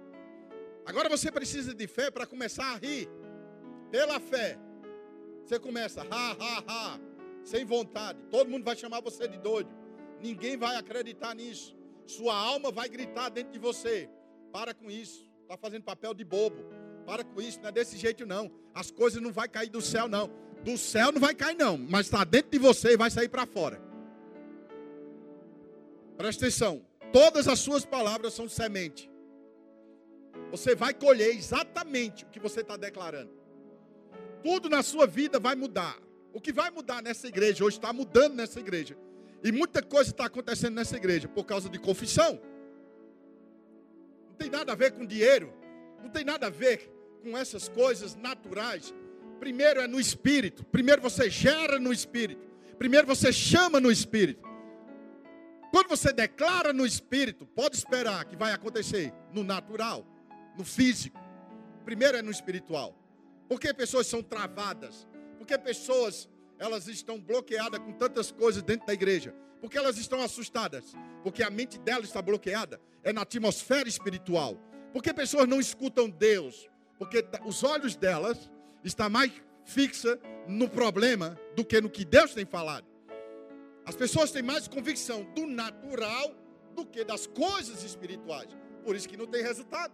Agora 0.84 1.08
você 1.08 1.30
precisa 1.30 1.72
de 1.72 1.86
fé 1.86 2.10
para 2.10 2.26
começar 2.26 2.74
a 2.74 2.76
rir. 2.76 3.08
Pela 3.90 4.18
fé. 4.18 4.58
Você 5.44 5.58
começa, 5.58 6.02
ha, 6.10 6.36
ha, 6.38 6.64
ha, 6.66 7.00
sem 7.44 7.64
vontade. 7.64 8.18
Todo 8.30 8.50
mundo 8.50 8.64
vai 8.64 8.76
chamar 8.76 9.00
você 9.00 9.28
de 9.28 9.38
doido. 9.38 9.70
Ninguém 10.20 10.56
vai 10.56 10.76
acreditar 10.76 11.34
nisso. 11.34 11.76
Sua 12.06 12.34
alma 12.34 12.70
vai 12.70 12.88
gritar 12.88 13.28
dentro 13.28 13.52
de 13.52 13.58
você. 13.58 14.10
Para 14.52 14.74
com 14.74 14.90
isso. 14.90 15.28
Está 15.42 15.56
fazendo 15.56 15.84
papel 15.84 16.14
de 16.14 16.24
bobo. 16.24 16.64
Para 17.06 17.24
com 17.24 17.40
isso, 17.40 17.60
não 17.60 17.68
é 17.68 17.72
desse 17.72 17.96
jeito 17.96 18.24
não. 18.26 18.50
As 18.74 18.90
coisas 18.90 19.20
não 19.20 19.32
vai 19.32 19.48
cair 19.48 19.68
do 19.68 19.80
céu 19.80 20.08
não. 20.08 20.30
Do 20.64 20.78
céu 20.78 21.10
não 21.10 21.20
vai 21.20 21.34
cair 21.34 21.56
não, 21.56 21.76
mas 21.76 22.06
está 22.06 22.24
dentro 22.24 22.50
de 22.52 22.58
você 22.58 22.92
e 22.92 22.96
vai 22.96 23.10
sair 23.10 23.28
para 23.28 23.46
fora. 23.46 23.80
Presta 26.16 26.46
atenção. 26.46 26.84
Todas 27.12 27.48
as 27.48 27.58
suas 27.58 27.84
palavras 27.84 28.32
são 28.32 28.48
semente. 28.48 29.10
Você 30.50 30.74
vai 30.74 30.94
colher 30.94 31.34
exatamente 31.36 32.24
o 32.24 32.28
que 32.28 32.38
você 32.38 32.60
está 32.60 32.76
declarando. 32.76 33.30
Tudo 34.42 34.68
na 34.68 34.82
sua 34.82 35.06
vida 35.06 35.40
vai 35.40 35.54
mudar. 35.54 35.98
O 36.32 36.40
que 36.40 36.52
vai 36.52 36.70
mudar 36.70 37.02
nessa 37.02 37.26
igreja, 37.26 37.64
hoje 37.64 37.76
está 37.76 37.92
mudando 37.92 38.34
nessa 38.34 38.60
igreja. 38.60 38.96
E 39.42 39.50
muita 39.50 39.82
coisa 39.82 40.10
está 40.10 40.26
acontecendo 40.26 40.74
nessa 40.74 40.96
igreja 40.96 41.28
por 41.28 41.44
causa 41.44 41.68
de 41.68 41.78
confissão. 41.78 42.40
Não 44.28 44.34
tem 44.36 44.48
nada 44.48 44.72
a 44.72 44.74
ver 44.74 44.92
com 44.92 45.04
dinheiro. 45.04 45.52
Não 46.02 46.10
tem 46.10 46.24
nada 46.24 46.46
a 46.46 46.50
ver 46.50 46.91
com 47.22 47.36
essas 47.36 47.68
coisas 47.68 48.14
naturais. 48.14 48.92
Primeiro 49.38 49.80
é 49.80 49.86
no 49.86 49.98
espírito. 49.98 50.64
Primeiro 50.64 51.00
você 51.00 51.30
gera 51.30 51.78
no 51.78 51.92
espírito. 51.92 52.50
Primeiro 52.78 53.06
você 53.06 53.32
chama 53.32 53.80
no 53.80 53.90
espírito. 53.90 54.48
Quando 55.70 55.88
você 55.88 56.12
declara 56.12 56.72
no 56.72 56.84
espírito, 56.84 57.46
pode 57.46 57.76
esperar 57.76 58.24
que 58.26 58.36
vai 58.36 58.52
acontecer 58.52 59.12
no 59.32 59.42
natural, 59.42 60.06
no 60.56 60.64
físico. 60.64 61.18
Primeiro 61.84 62.18
é 62.18 62.22
no 62.22 62.30
espiritual. 62.30 62.94
Porque 63.48 63.72
pessoas 63.72 64.06
são 64.06 64.22
travadas? 64.22 65.06
Porque 65.38 65.56
pessoas 65.58 66.28
elas 66.58 66.86
estão 66.86 67.20
bloqueadas 67.20 67.80
com 67.80 67.92
tantas 67.92 68.30
coisas 68.30 68.62
dentro 68.62 68.86
da 68.86 68.92
igreja? 68.92 69.34
Porque 69.60 69.78
elas 69.78 69.96
estão 69.96 70.20
assustadas? 70.20 70.92
Porque 71.22 71.42
a 71.42 71.50
mente 71.50 71.78
dela 71.78 72.04
está 72.04 72.20
bloqueada. 72.20 72.80
É 73.02 73.12
na 73.12 73.22
atmosfera 73.22 73.88
espiritual. 73.88 74.60
Porque 74.92 75.12
pessoas 75.14 75.48
não 75.48 75.58
escutam 75.58 76.10
Deus? 76.10 76.68
Porque 77.02 77.24
os 77.44 77.64
olhos 77.64 77.96
delas 77.96 78.48
estão 78.84 79.10
mais 79.10 79.32
fixa 79.64 80.20
no 80.46 80.68
problema 80.68 81.36
do 81.56 81.64
que 81.64 81.80
no 81.80 81.90
que 81.90 82.04
Deus 82.04 82.32
tem 82.32 82.46
falado. 82.46 82.86
As 83.84 83.96
pessoas 83.96 84.30
têm 84.30 84.40
mais 84.40 84.68
convicção 84.68 85.24
do 85.34 85.44
natural 85.44 86.32
do 86.76 86.86
que 86.86 87.02
das 87.02 87.26
coisas 87.26 87.82
espirituais. 87.82 88.56
Por 88.84 88.94
isso 88.94 89.08
que 89.08 89.16
não 89.16 89.26
tem 89.26 89.42
resultado. 89.42 89.92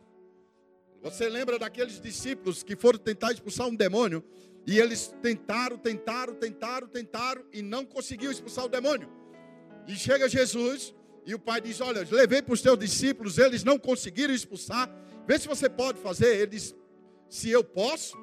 Você 1.00 1.30
lembra 1.30 1.58
daqueles 1.58 1.98
discípulos 1.98 2.62
que 2.62 2.76
foram 2.76 2.98
tentar 2.98 3.32
expulsar 3.32 3.66
um 3.68 3.74
demônio 3.74 4.22
e 4.66 4.78
eles 4.78 5.10
tentaram, 5.22 5.78
tentaram, 5.78 6.34
tentaram, 6.34 6.86
tentaram 6.88 7.42
e 7.54 7.62
não 7.62 7.86
conseguiram 7.86 8.32
expulsar 8.32 8.66
o 8.66 8.68
demônio. 8.68 9.10
E 9.86 9.96
chega 9.96 10.28
Jesus 10.28 10.94
e 11.24 11.34
o 11.34 11.38
pai 11.38 11.62
diz: 11.62 11.80
Olha, 11.80 12.06
levei 12.10 12.42
para 12.42 12.52
os 12.52 12.60
teus 12.60 12.78
discípulos, 12.78 13.38
eles 13.38 13.64
não 13.64 13.78
conseguiram 13.78 14.34
expulsar. 14.34 14.94
Vê 15.26 15.38
se 15.38 15.48
você 15.48 15.70
pode 15.70 15.98
fazer. 16.00 16.36
Ele 16.36 16.48
diz: 16.48 16.74
Se 17.28 17.50
eu 17.50 17.62
posso. 17.62 18.16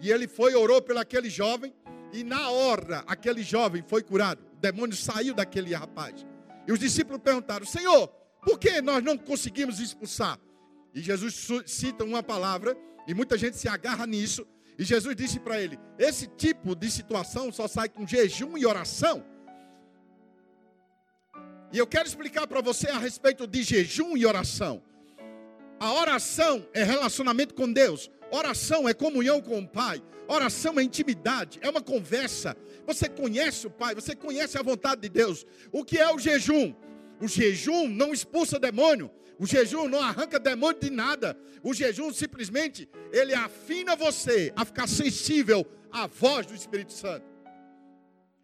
E 0.00 0.10
ele 0.10 0.28
foi, 0.28 0.54
orou 0.54 0.80
pelo 0.82 0.98
aquele 0.98 1.30
jovem. 1.30 1.74
E 2.12 2.22
na 2.22 2.50
hora, 2.50 3.04
aquele 3.06 3.42
jovem 3.42 3.82
foi 3.86 4.02
curado. 4.02 4.42
O 4.54 4.56
demônio 4.56 4.96
saiu 4.96 5.34
daquele 5.34 5.74
rapaz. 5.74 6.26
E 6.66 6.72
os 6.72 6.78
discípulos 6.78 7.20
perguntaram: 7.22 7.66
Senhor, 7.66 8.08
por 8.42 8.58
que 8.58 8.80
nós 8.80 9.02
não 9.02 9.16
conseguimos 9.18 9.80
expulsar? 9.80 10.38
E 10.94 11.00
Jesus 11.02 11.48
cita 11.66 12.04
uma 12.04 12.22
palavra, 12.22 12.76
e 13.06 13.12
muita 13.12 13.36
gente 13.36 13.56
se 13.56 13.68
agarra 13.68 14.06
nisso. 14.06 14.46
E 14.78 14.84
Jesus 14.84 15.14
disse 15.14 15.38
para 15.40 15.60
ele: 15.60 15.78
Esse 15.98 16.26
tipo 16.26 16.74
de 16.74 16.90
situação 16.90 17.52
só 17.52 17.68
sai 17.68 17.88
com 17.88 18.06
jejum 18.06 18.56
e 18.56 18.64
oração. 18.66 19.24
E 21.72 21.78
eu 21.78 21.86
quero 21.86 22.08
explicar 22.08 22.46
para 22.46 22.60
você 22.60 22.88
a 22.88 22.98
respeito 22.98 23.46
de 23.46 23.62
jejum 23.62 24.16
e 24.16 24.24
oração. 24.24 24.82
A 25.78 25.92
oração 25.92 26.66
é 26.72 26.82
relacionamento 26.82 27.54
com 27.54 27.70
Deus. 27.70 28.10
Oração 28.30 28.88
é 28.88 28.94
comunhão 28.94 29.40
com 29.40 29.58
o 29.58 29.68
Pai. 29.68 30.02
Oração 30.28 30.78
é 30.80 30.82
intimidade, 30.82 31.58
é 31.62 31.70
uma 31.70 31.80
conversa. 31.80 32.56
Você 32.86 33.08
conhece 33.08 33.66
o 33.66 33.70
Pai, 33.70 33.94
você 33.94 34.14
conhece 34.16 34.58
a 34.58 34.62
vontade 34.62 35.02
de 35.02 35.08
Deus. 35.08 35.46
O 35.70 35.84
que 35.84 35.98
é 35.98 36.12
o 36.12 36.18
jejum? 36.18 36.74
O 37.20 37.28
jejum 37.28 37.88
não 37.88 38.12
expulsa 38.12 38.58
demônio. 38.58 39.10
O 39.38 39.46
jejum 39.46 39.88
não 39.88 40.00
arranca 40.00 40.40
demônio 40.40 40.80
de 40.80 40.90
nada. 40.90 41.38
O 41.62 41.74
jejum 41.74 42.12
simplesmente 42.12 42.88
ele 43.12 43.34
afina 43.34 43.94
você 43.94 44.52
a 44.56 44.64
ficar 44.64 44.88
sensível 44.88 45.66
à 45.92 46.06
voz 46.06 46.46
do 46.46 46.54
Espírito 46.54 46.92
Santo. 46.92 47.24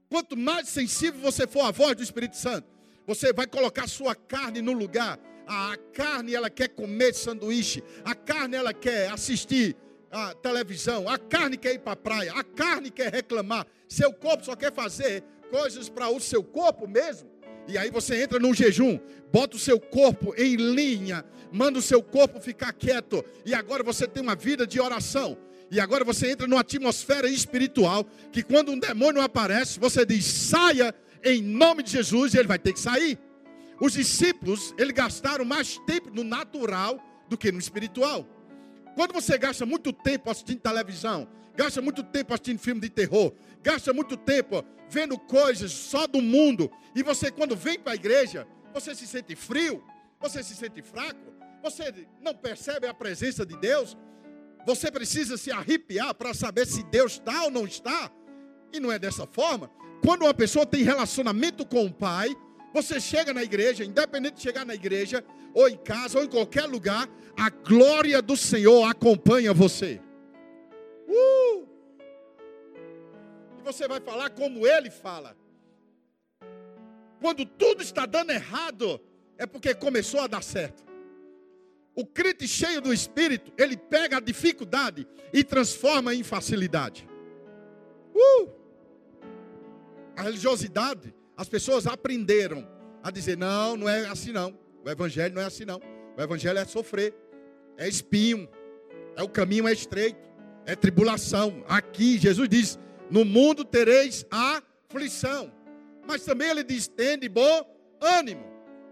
Quanto 0.09 0.37
mais 0.37 0.68
sensível 0.68 1.21
você 1.21 1.47
for 1.47 1.62
à 1.62 1.71
voz 1.71 1.97
do 1.97 2.03
Espírito 2.03 2.37
Santo, 2.37 2.68
você 3.07 3.33
vai 3.33 3.47
colocar 3.47 3.88
sua 3.88 4.14
carne 4.14 4.61
no 4.61 4.73
lugar. 4.73 5.18
A 5.46 5.76
carne 5.92 6.35
ela 6.35 6.50
quer 6.50 6.68
comer 6.68 7.14
sanduíche. 7.14 7.83
A 8.05 8.14
carne 8.14 8.57
ela 8.57 8.72
quer 8.72 9.11
assistir 9.11 9.76
a 10.11 10.35
televisão. 10.35 11.09
A 11.09 11.18
carne 11.18 11.57
quer 11.57 11.74
ir 11.74 11.81
para 11.81 11.92
a 11.92 11.96
praia. 11.96 12.33
A 12.33 12.44
carne 12.44 12.90
quer 12.90 13.12
reclamar. 13.12 13.66
Seu 13.88 14.12
corpo 14.12 14.44
só 14.44 14.55
quer 14.55 14.72
fazer 14.72 15.22
coisas 15.50 15.88
para 15.88 16.09
o 16.09 16.20
seu 16.20 16.42
corpo 16.42 16.87
mesmo. 16.87 17.31
E 17.68 17.78
aí 17.78 17.90
você 17.90 18.22
entra 18.22 18.38
num 18.38 18.52
jejum, 18.52 18.98
bota 19.33 19.57
o 19.57 19.61
seu 19.61 19.78
corpo 19.78 20.35
em 20.37 20.57
linha, 20.57 21.24
manda 21.52 21.78
o 21.78 21.83
seu 21.83 22.02
corpo 22.02 22.40
ficar 22.40 22.72
quieto. 22.72 23.24
E 23.46 23.55
agora 23.55 23.85
você 23.85 24.07
tem 24.07 24.22
uma 24.22 24.35
vida 24.35 24.66
de 24.66 24.81
oração. 24.81 25.38
E 25.70 25.81
agora 25.81 26.05
você 26.05 26.31
entra 26.31 26.46
numa 26.46 26.61
atmosfera 26.61 27.28
espiritual 27.28 28.05
que 28.31 28.42
quando 28.42 28.72
um 28.72 28.78
demônio 28.78 29.22
aparece, 29.22 29.78
você 29.78 30.05
diz: 30.05 30.24
saia 30.24 30.94
em 31.24 31.40
nome 31.40 31.83
de 31.83 31.92
Jesus, 31.92 32.35
e 32.35 32.38
ele 32.38 32.48
vai 32.48 32.59
ter 32.59 32.72
que 32.72 32.81
sair. 32.81 33.18
Os 33.85 33.95
discípulos, 33.95 34.73
eles 34.79 34.92
gastaram 34.92 35.45
mais 35.45 35.77
tempo 35.79 36.09
no 36.09 36.23
natural 36.23 37.05
do 37.29 37.37
que 37.37 37.51
no 37.51 37.59
espiritual. 37.59 38.25
Quando 38.95 39.12
você 39.12 39.37
gasta 39.37 39.66
muito 39.66 39.92
tempo 39.92 40.31
assistindo 40.31 40.61
televisão, 40.61 41.27
gasta 41.57 41.83
muito 41.83 42.05
tempo 42.05 42.33
assistindo 42.33 42.61
filme 42.61 42.81
de 42.81 42.88
terror, 42.88 43.35
gasta 43.61 43.92
muito 43.92 44.16
tempo 44.16 44.64
vendo 44.88 45.18
coisas 45.18 45.73
só 45.73 46.07
do 46.07 46.23
mundo, 46.23 46.71
e 46.95 47.03
você 47.03 47.29
quando 47.33 47.57
vem 47.57 47.77
para 47.77 47.90
a 47.90 47.97
igreja, 47.97 48.47
você 48.73 48.95
se 48.95 49.05
sente 49.05 49.35
frio, 49.35 49.83
você 50.21 50.45
se 50.45 50.55
sente 50.55 50.81
fraco, 50.81 51.33
Você 51.62 52.07
não 52.21 52.35
percebe 52.35 52.88
a 52.88 52.95
presença 52.95 53.47
de 53.47 53.57
Deus? 53.57 53.97
Você 54.66 54.90
precisa 54.90 55.37
se 55.37 55.51
arrepiar 55.51 56.14
para 56.14 56.35
saber 56.35 56.66
se 56.66 56.83
Deus 56.85 57.12
está 57.14 57.45
ou 57.45 57.51
não 57.51 57.66
está? 57.66 58.11
E 58.73 58.81
não 58.81 58.90
é 58.90 58.99
dessa 58.99 59.27
forma. 59.27 59.71
Quando 60.05 60.23
uma 60.23 60.35
pessoa 60.35 60.66
tem 60.66 60.83
relacionamento 60.83 61.64
com 61.64 61.87
o 61.87 61.92
Pai, 61.92 62.35
você 62.72 63.00
chega 63.00 63.35
na 63.35 63.42
igreja, 63.42 63.85
independente 63.85 64.37
de 64.37 64.42
chegar 64.42 64.64
na 64.64 64.74
igreja, 64.74 65.24
ou 65.52 65.68
em 65.68 65.76
casa, 65.76 66.18
ou 66.18 66.24
em 66.24 66.28
qualquer 66.28 66.64
lugar, 66.64 67.08
a 67.37 67.50
glória 67.50 68.22
do 68.22 68.37
Senhor 68.37 68.85
acompanha 68.85 69.52
você. 69.52 70.00
Uh! 71.06 71.66
E 73.58 73.62
você 73.62 73.87
vai 73.87 74.00
falar 74.00 74.30
como 74.30 74.66
ele 74.66 74.90
fala. 74.90 75.37
Quando 77.20 77.44
tudo 77.44 77.82
está 77.82 78.06
dando 78.06 78.32
errado, 78.32 79.00
é 79.37 79.46
porque 79.46 79.74
começou 79.74 80.20
a 80.20 80.26
dar 80.26 80.42
certo. 80.42 80.82
O 81.94 82.06
crente 82.06 82.48
cheio 82.48 82.80
do 82.80 82.92
Espírito, 82.92 83.52
ele 83.58 83.76
pega 83.76 84.16
a 84.16 84.20
dificuldade 84.20 85.06
e 85.32 85.44
transforma 85.44 86.14
em 86.14 86.22
facilidade. 86.22 87.06
Uh! 88.14 88.48
A 90.16 90.22
religiosidade, 90.22 91.14
as 91.42 91.48
pessoas 91.48 91.87
aprenderam 91.87 92.66
a 93.02 93.11
dizer: 93.11 93.37
não, 93.37 93.76
não 93.76 93.88
é 93.88 94.07
assim 94.07 94.33
não. 94.33 94.57
O 94.85 94.88
Evangelho 94.88 95.35
não 95.35 95.42
é 95.42 95.46
assim 95.46 95.64
não. 95.64 95.81
O 96.16 96.22
Evangelho 96.22 96.59
é 96.59 96.64
sofrer, 96.64 97.14
é 97.76 97.88
espinho, 97.88 98.48
é 99.16 99.22
o 99.22 99.28
caminho 99.28 99.66
é 99.66 99.72
estreito, 99.72 100.20
é 100.64 100.76
tribulação. 100.76 101.64
Aqui, 101.68 102.16
Jesus 102.16 102.48
diz: 102.48 102.78
no 103.11 103.24
mundo 103.24 103.64
tereis 103.64 104.24
aflição. 104.31 105.52
Mas 106.07 106.24
também 106.24 106.48
ele 106.48 106.62
diz: 106.62 106.87
tende 106.87 107.28
bom 107.28 107.66
ânimo. 108.00 108.44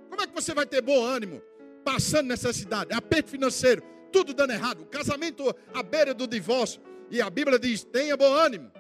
Como 0.08 0.20
é 0.20 0.26
que 0.26 0.34
você 0.34 0.52
vai 0.52 0.66
ter 0.66 0.82
bom 0.82 1.04
ânimo? 1.04 1.40
Passando 1.84 2.26
necessidade, 2.26 2.92
aperto 2.92 3.30
financeiro, 3.30 3.82
tudo 4.12 4.34
dando 4.34 4.52
errado, 4.52 4.84
casamento 4.86 5.54
à 5.72 5.82
beira 5.84 6.12
do 6.12 6.26
divórcio. 6.26 6.82
E 7.10 7.22
a 7.22 7.30
Bíblia 7.30 7.60
diz: 7.60 7.84
tenha 7.84 8.16
bom 8.16 8.32
ânimo. 8.34 8.72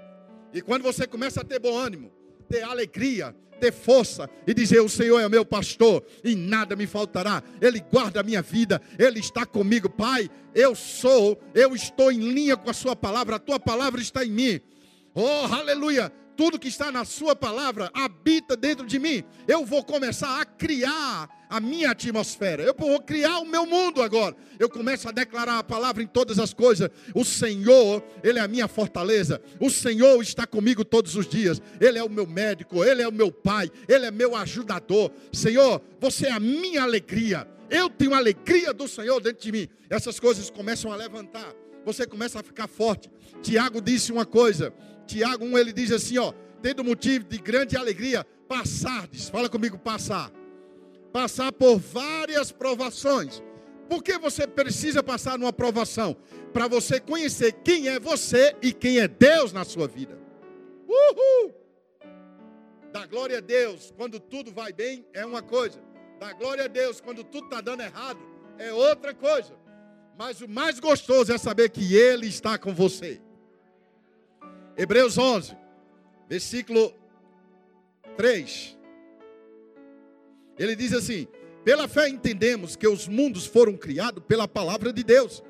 E 0.52 0.60
quando 0.60 0.82
você 0.82 1.06
começa 1.06 1.40
a 1.40 1.44
ter 1.44 1.60
bom 1.60 1.78
ânimo, 1.78 2.12
ter 2.50 2.64
alegria, 2.64 3.34
ter 3.60 3.72
força 3.72 4.28
e 4.46 4.52
dizer: 4.52 4.80
O 4.80 4.88
Senhor 4.88 5.20
é 5.20 5.28
meu 5.28 5.44
pastor 5.44 6.04
e 6.24 6.34
nada 6.34 6.74
me 6.74 6.86
faltará. 6.86 7.42
Ele 7.60 7.80
guarda 7.80 8.20
a 8.20 8.24
minha 8.24 8.42
vida, 8.42 8.82
Ele 8.98 9.20
está 9.20 9.46
comigo. 9.46 9.88
Pai, 9.88 10.28
eu 10.54 10.74
sou, 10.74 11.40
eu 11.54 11.74
estou 11.74 12.10
em 12.10 12.18
linha 12.18 12.56
com 12.56 12.68
a 12.68 12.74
Sua 12.74 12.96
palavra, 12.96 13.36
a 13.36 13.38
Tua 13.38 13.60
palavra 13.60 14.00
está 14.00 14.24
em 14.24 14.30
mim. 14.30 14.60
Oh, 15.14 15.54
aleluia! 15.54 16.12
Tudo 16.40 16.58
que 16.58 16.68
está 16.68 16.90
na 16.90 17.04
Sua 17.04 17.36
palavra 17.36 17.90
habita 17.92 18.56
dentro 18.56 18.86
de 18.86 18.98
mim. 18.98 19.22
Eu 19.46 19.66
vou 19.66 19.84
começar 19.84 20.40
a 20.40 20.44
criar 20.46 21.28
a 21.50 21.60
minha 21.60 21.90
atmosfera. 21.90 22.62
Eu 22.62 22.74
vou 22.74 22.98
criar 23.02 23.40
o 23.40 23.44
meu 23.44 23.66
mundo 23.66 24.00
agora. 24.00 24.34
Eu 24.58 24.66
começo 24.70 25.06
a 25.06 25.12
declarar 25.12 25.58
a 25.58 25.62
palavra 25.62 26.02
em 26.02 26.06
todas 26.06 26.38
as 26.38 26.54
coisas. 26.54 26.88
O 27.14 27.26
Senhor, 27.26 28.02
Ele 28.24 28.38
é 28.38 28.42
a 28.42 28.48
minha 28.48 28.66
fortaleza. 28.68 29.38
O 29.60 29.68
Senhor 29.68 30.18
está 30.22 30.46
comigo 30.46 30.82
todos 30.82 31.14
os 31.14 31.28
dias. 31.28 31.60
Ele 31.78 31.98
é 31.98 32.02
o 32.02 32.08
meu 32.08 32.26
médico, 32.26 32.82
Ele 32.82 33.02
é 33.02 33.08
o 33.08 33.12
meu 33.12 33.30
pai, 33.30 33.70
Ele 33.86 34.06
é 34.06 34.10
meu 34.10 34.34
ajudador. 34.34 35.12
Senhor, 35.30 35.82
você 36.00 36.28
é 36.28 36.32
a 36.32 36.40
minha 36.40 36.84
alegria. 36.84 37.46
Eu 37.68 37.90
tenho 37.90 38.14
a 38.14 38.16
alegria 38.16 38.72
do 38.72 38.88
Senhor 38.88 39.20
dentro 39.20 39.42
de 39.42 39.52
mim. 39.52 39.68
Essas 39.90 40.18
coisas 40.18 40.48
começam 40.48 40.90
a 40.90 40.96
levantar. 40.96 41.54
Você 41.84 42.06
começa 42.06 42.40
a 42.40 42.42
ficar 42.42 42.66
forte. 42.66 43.10
Tiago 43.42 43.80
disse 43.80 44.12
uma 44.12 44.26
coisa. 44.26 44.72
Tiago 45.10 45.44
1, 45.44 45.58
ele 45.58 45.72
diz 45.72 45.90
assim, 45.90 46.18
ó, 46.18 46.32
tendo 46.62 46.84
motivo 46.84 47.24
de 47.24 47.36
grande 47.38 47.76
alegria, 47.76 48.24
passardes, 48.46 49.28
fala 49.28 49.48
comigo, 49.48 49.76
passar. 49.76 50.30
Passar 51.12 51.50
por 51.50 51.78
várias 51.78 52.52
provações. 52.52 53.42
Por 53.88 54.04
que 54.04 54.16
você 54.18 54.46
precisa 54.46 55.02
passar 55.02 55.36
numa 55.36 55.52
provação? 55.52 56.16
Para 56.52 56.68
você 56.68 57.00
conhecer 57.00 57.54
quem 57.64 57.88
é 57.88 57.98
você 57.98 58.54
e 58.62 58.72
quem 58.72 59.00
é 59.00 59.08
Deus 59.08 59.52
na 59.52 59.64
sua 59.64 59.88
vida. 59.88 60.16
Uhul! 60.86 61.52
Da 62.92 63.04
glória 63.04 63.38
a 63.38 63.40
Deus 63.40 63.92
quando 63.96 64.20
tudo 64.20 64.52
vai 64.52 64.72
bem 64.72 65.04
é 65.12 65.26
uma 65.26 65.42
coisa. 65.42 65.82
Da 66.20 66.32
glória 66.32 66.66
a 66.66 66.68
Deus 66.68 67.00
quando 67.00 67.24
tudo 67.24 67.46
está 67.46 67.60
dando 67.60 67.82
errado 67.82 68.20
é 68.58 68.72
outra 68.72 69.12
coisa. 69.12 69.54
Mas 70.16 70.40
o 70.40 70.48
mais 70.48 70.78
gostoso 70.78 71.32
é 71.32 71.38
saber 71.38 71.70
que 71.70 71.96
Ele 71.96 72.28
está 72.28 72.56
com 72.56 72.72
você. 72.72 73.20
Hebreus 74.80 75.18
11, 75.18 75.54
versículo 76.26 76.94
3. 78.16 78.78
Ele 80.58 80.74
diz 80.74 80.94
assim: 80.94 81.28
Pela 81.62 81.86
fé 81.86 82.08
entendemos 82.08 82.76
que 82.76 82.88
os 82.88 83.06
mundos 83.06 83.44
foram 83.44 83.76
criados 83.76 84.24
pela 84.26 84.48
palavra 84.48 84.90
de 84.90 85.04
Deus, 85.04 85.42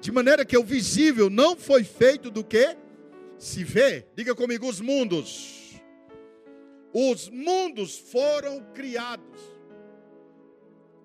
de 0.00 0.10
maneira 0.10 0.42
que 0.42 0.56
o 0.56 0.64
visível 0.64 1.28
não 1.28 1.54
foi 1.54 1.84
feito 1.84 2.30
do 2.30 2.42
que 2.42 2.78
se 3.36 3.62
vê. 3.62 4.06
Diga 4.16 4.34
comigo: 4.34 4.66
os 4.66 4.80
mundos. 4.80 5.78
Os 6.90 7.28
mundos 7.28 7.98
foram 7.98 8.72
criados. 8.72 9.38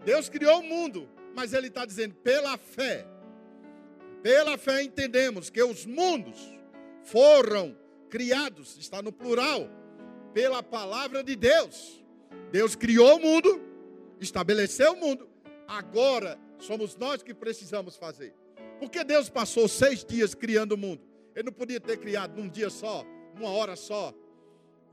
Deus 0.05 0.29
criou 0.29 0.61
o 0.61 0.63
mundo, 0.63 1.09
mas 1.35 1.51
Ele 1.51 1.67
está 1.67 1.85
dizendo, 1.85 2.15
pela 2.15 2.57
fé. 2.57 3.05
Pela 4.21 4.57
fé 4.57 4.83
entendemos 4.83 5.49
que 5.49 5.61
os 5.61 5.85
mundos 5.85 6.62
foram 7.03 7.77
criados, 8.09 8.77
está 8.77 9.01
no 9.01 9.11
plural, 9.11 9.69
pela 10.33 10.63
palavra 10.63 11.23
de 11.23 11.35
Deus. 11.35 12.03
Deus 12.51 12.75
criou 12.75 13.17
o 13.17 13.21
mundo, 13.21 13.61
estabeleceu 14.19 14.93
o 14.93 14.97
mundo, 14.97 15.29
agora 15.67 16.39
somos 16.59 16.95
nós 16.95 17.21
que 17.21 17.33
precisamos 17.33 17.95
fazer. 17.97 18.33
Porque 18.79 19.03
Deus 19.03 19.29
passou 19.29 19.67
seis 19.67 20.03
dias 20.03 20.33
criando 20.35 20.73
o 20.73 20.77
mundo. 20.77 21.01
Ele 21.35 21.45
não 21.45 21.53
podia 21.53 21.79
ter 21.79 21.97
criado 21.97 22.35
num 22.39 22.49
dia 22.49 22.69
só, 22.69 23.05
numa 23.35 23.49
hora 23.49 23.75
só. 23.75 24.13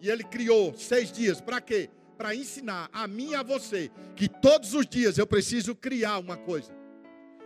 E 0.01 0.09
ele 0.09 0.25
criou 0.25 0.75
seis 0.75 1.13
dias. 1.13 1.41
Para 1.41 1.61
quê? 1.61 1.91
Para 2.17 2.35
ensinar 2.35 2.89
a 2.93 3.07
mim 3.07 3.31
e 3.31 3.35
a 3.35 3.43
você 3.43 3.91
que 4.17 4.29
todos 4.29 4.75
os 4.75 4.87
dias 4.87 5.19
eu 5.19 5.27
preciso 5.27 5.75
criar 5.75 6.19
uma 6.19 6.37
coisa. 6.37 6.80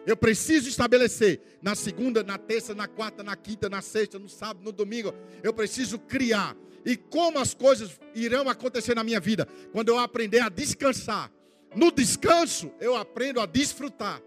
Eu 0.07 0.17
preciso 0.17 0.69
estabelecer 0.69 1.41
na 1.63 1.75
segunda, 1.75 2.23
na 2.23 2.37
terça, 2.37 2.75
na 2.75 2.87
quarta, 2.87 3.23
na 3.23 3.35
quinta, 3.35 3.69
na 3.71 3.81
sexta, 3.81 4.19
no 4.19 4.29
sábado, 4.29 4.63
no 4.63 4.73
domingo. 4.73 5.15
Eu 5.43 5.53
preciso 5.53 5.99
criar. 5.99 6.55
E 6.85 6.97
como 6.97 7.39
as 7.39 7.55
coisas 7.55 7.99
irão 8.15 8.49
acontecer 8.49 8.95
na 8.95 9.03
minha 9.03 9.19
vida? 9.19 9.49
Quando 9.73 9.89
eu 9.89 9.99
aprender 9.99 10.41
a 10.41 10.51
descansar. 10.51 11.33
No 11.75 11.91
descanso, 11.91 12.71
eu 12.79 12.95
aprendo 12.95 13.41
a 13.41 13.47
desfrutar. 13.47 14.21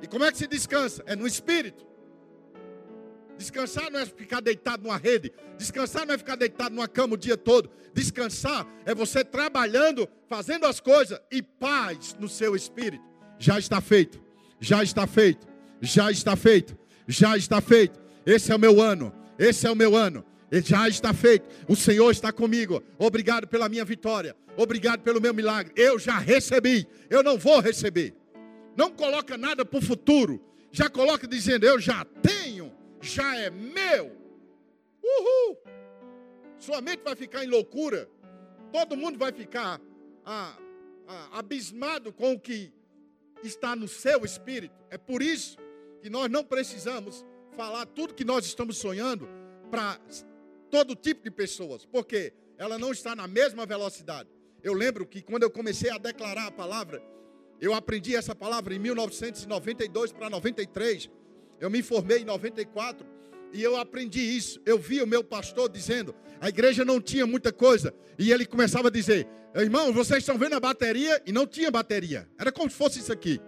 E 0.00 0.06
como 0.06 0.24
é 0.24 0.32
que 0.32 0.38
se 0.38 0.46
descansa? 0.46 1.02
É 1.06 1.14
no 1.14 1.26
espírito. 1.26 1.86
Descansar 3.36 3.90
não 3.90 4.00
é 4.00 4.06
ficar 4.06 4.40
deitado 4.40 4.82
numa 4.82 4.96
rede. 4.96 5.32
Descansar 5.56 6.06
não 6.06 6.14
é 6.14 6.18
ficar 6.18 6.34
deitado 6.34 6.74
numa 6.74 6.88
cama 6.88 7.14
o 7.14 7.18
dia 7.18 7.36
todo. 7.36 7.70
Descansar 7.92 8.66
é 8.86 8.94
você 8.94 9.22
trabalhando, 9.22 10.08
fazendo 10.26 10.66
as 10.66 10.80
coisas 10.80 11.20
e 11.30 11.42
paz 11.42 12.16
no 12.18 12.28
seu 12.28 12.56
espírito. 12.56 13.04
Já 13.38 13.58
está 13.58 13.80
feito 13.80 14.27
já 14.60 14.82
está 14.82 15.06
feito, 15.06 15.46
já 15.80 16.10
está 16.10 16.36
feito, 16.36 16.76
já 17.06 17.36
está 17.36 17.60
feito. 17.60 18.00
Esse 18.26 18.52
é 18.52 18.56
o 18.56 18.58
meu 18.58 18.80
ano, 18.80 19.12
esse 19.38 19.66
é 19.66 19.70
o 19.70 19.76
meu 19.76 19.96
ano. 19.96 20.24
Já 20.50 20.88
está 20.88 21.12
feito. 21.12 21.46
O 21.68 21.76
Senhor 21.76 22.10
está 22.10 22.32
comigo. 22.32 22.82
Obrigado 22.98 23.46
pela 23.46 23.68
minha 23.68 23.84
vitória. 23.84 24.34
Obrigado 24.56 25.00
pelo 25.02 25.20
meu 25.20 25.34
milagre. 25.34 25.72
Eu 25.76 25.98
já 25.98 26.18
recebi. 26.18 26.86
Eu 27.10 27.22
não 27.22 27.36
vou 27.36 27.60
receber. 27.60 28.14
Não 28.76 28.90
coloca 28.90 29.36
nada 29.36 29.64
para 29.64 29.78
o 29.78 29.82
futuro. 29.82 30.42
Já 30.72 30.88
coloca 30.88 31.26
dizendo: 31.26 31.64
Eu 31.64 31.78
já 31.78 32.04
tenho. 32.22 32.72
Já 33.00 33.36
é 33.36 33.50
meu. 33.50 34.16
Uhul. 35.02 35.58
Sua 36.58 36.80
mente 36.80 37.02
vai 37.04 37.14
ficar 37.14 37.44
em 37.44 37.48
loucura. 37.48 38.08
Todo 38.72 38.96
mundo 38.96 39.18
vai 39.18 39.32
ficar 39.32 39.80
ah, 40.24 40.56
ah, 41.06 41.28
abismado 41.38 42.12
com 42.12 42.32
o 42.32 42.40
que 42.40 42.72
está 43.42 43.76
no 43.76 43.86
seu 43.86 44.24
espírito. 44.24 44.74
É 44.90 44.98
por 44.98 45.22
isso 45.22 45.56
que 46.00 46.10
nós 46.10 46.30
não 46.30 46.44
precisamos 46.44 47.24
falar 47.56 47.86
tudo 47.86 48.14
que 48.14 48.24
nós 48.24 48.44
estamos 48.44 48.78
sonhando 48.78 49.28
para 49.70 49.98
todo 50.70 50.94
tipo 50.94 51.22
de 51.22 51.30
pessoas, 51.30 51.84
porque 51.84 52.32
ela 52.56 52.78
não 52.78 52.92
está 52.92 53.14
na 53.14 53.26
mesma 53.26 53.66
velocidade. 53.66 54.28
Eu 54.62 54.74
lembro 54.74 55.06
que 55.06 55.22
quando 55.22 55.42
eu 55.44 55.50
comecei 55.50 55.90
a 55.90 55.98
declarar 55.98 56.46
a 56.46 56.50
palavra, 56.50 57.02
eu 57.60 57.74
aprendi 57.74 58.14
essa 58.14 58.34
palavra 58.34 58.74
em 58.74 58.78
1992 58.78 60.12
para 60.12 60.30
93. 60.30 61.10
Eu 61.60 61.70
me 61.70 61.82
formei 61.82 62.18
em 62.18 62.24
94 62.24 63.06
e 63.52 63.62
eu 63.62 63.76
aprendi 63.76 64.20
isso. 64.20 64.60
Eu 64.64 64.78
vi 64.78 65.00
o 65.02 65.06
meu 65.06 65.24
pastor 65.24 65.68
dizendo: 65.68 66.14
a 66.40 66.48
igreja 66.48 66.84
não 66.84 67.00
tinha 67.00 67.26
muita 67.26 67.52
coisa. 67.52 67.94
E 68.18 68.32
ele 68.32 68.46
começava 68.46 68.88
a 68.88 68.90
dizer: 68.90 69.26
Irmão, 69.54 69.92
vocês 69.92 70.20
estão 70.20 70.38
vendo 70.38 70.54
a 70.54 70.60
bateria? 70.60 71.20
E 71.26 71.32
não 71.32 71.46
tinha 71.46 71.70
bateria. 71.70 72.28
Era 72.38 72.52
como 72.52 72.70
se 72.70 72.76
fosse 72.76 72.98
isso 72.98 73.12
aqui. 73.12 73.40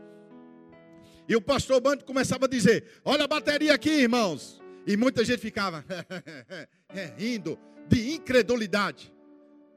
E 1.28 1.36
o 1.36 1.40
pastor 1.40 1.80
Bando 1.80 2.04
começava 2.04 2.46
a 2.46 2.48
dizer: 2.48 2.84
Olha 3.04 3.24
a 3.24 3.28
bateria 3.28 3.74
aqui, 3.74 3.90
irmãos. 3.90 4.60
E 4.86 4.96
muita 4.96 5.24
gente 5.24 5.40
ficava 5.40 5.84
rindo 7.16 7.58
de 7.88 8.14
incredulidade. 8.14 9.12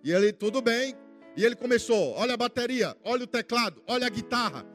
E 0.03 0.11
ele, 0.11 0.33
tudo 0.33 0.61
bem. 0.61 0.95
E 1.35 1.43
ele 1.43 1.55
começou: 1.55 2.13
Olha 2.13 2.33
a 2.33 2.37
bateria, 2.37 2.95
olha 3.03 3.23
o 3.23 3.27
teclado, 3.27 3.83
olha 3.87 4.07
a 4.07 4.09
guitarra. 4.09 4.65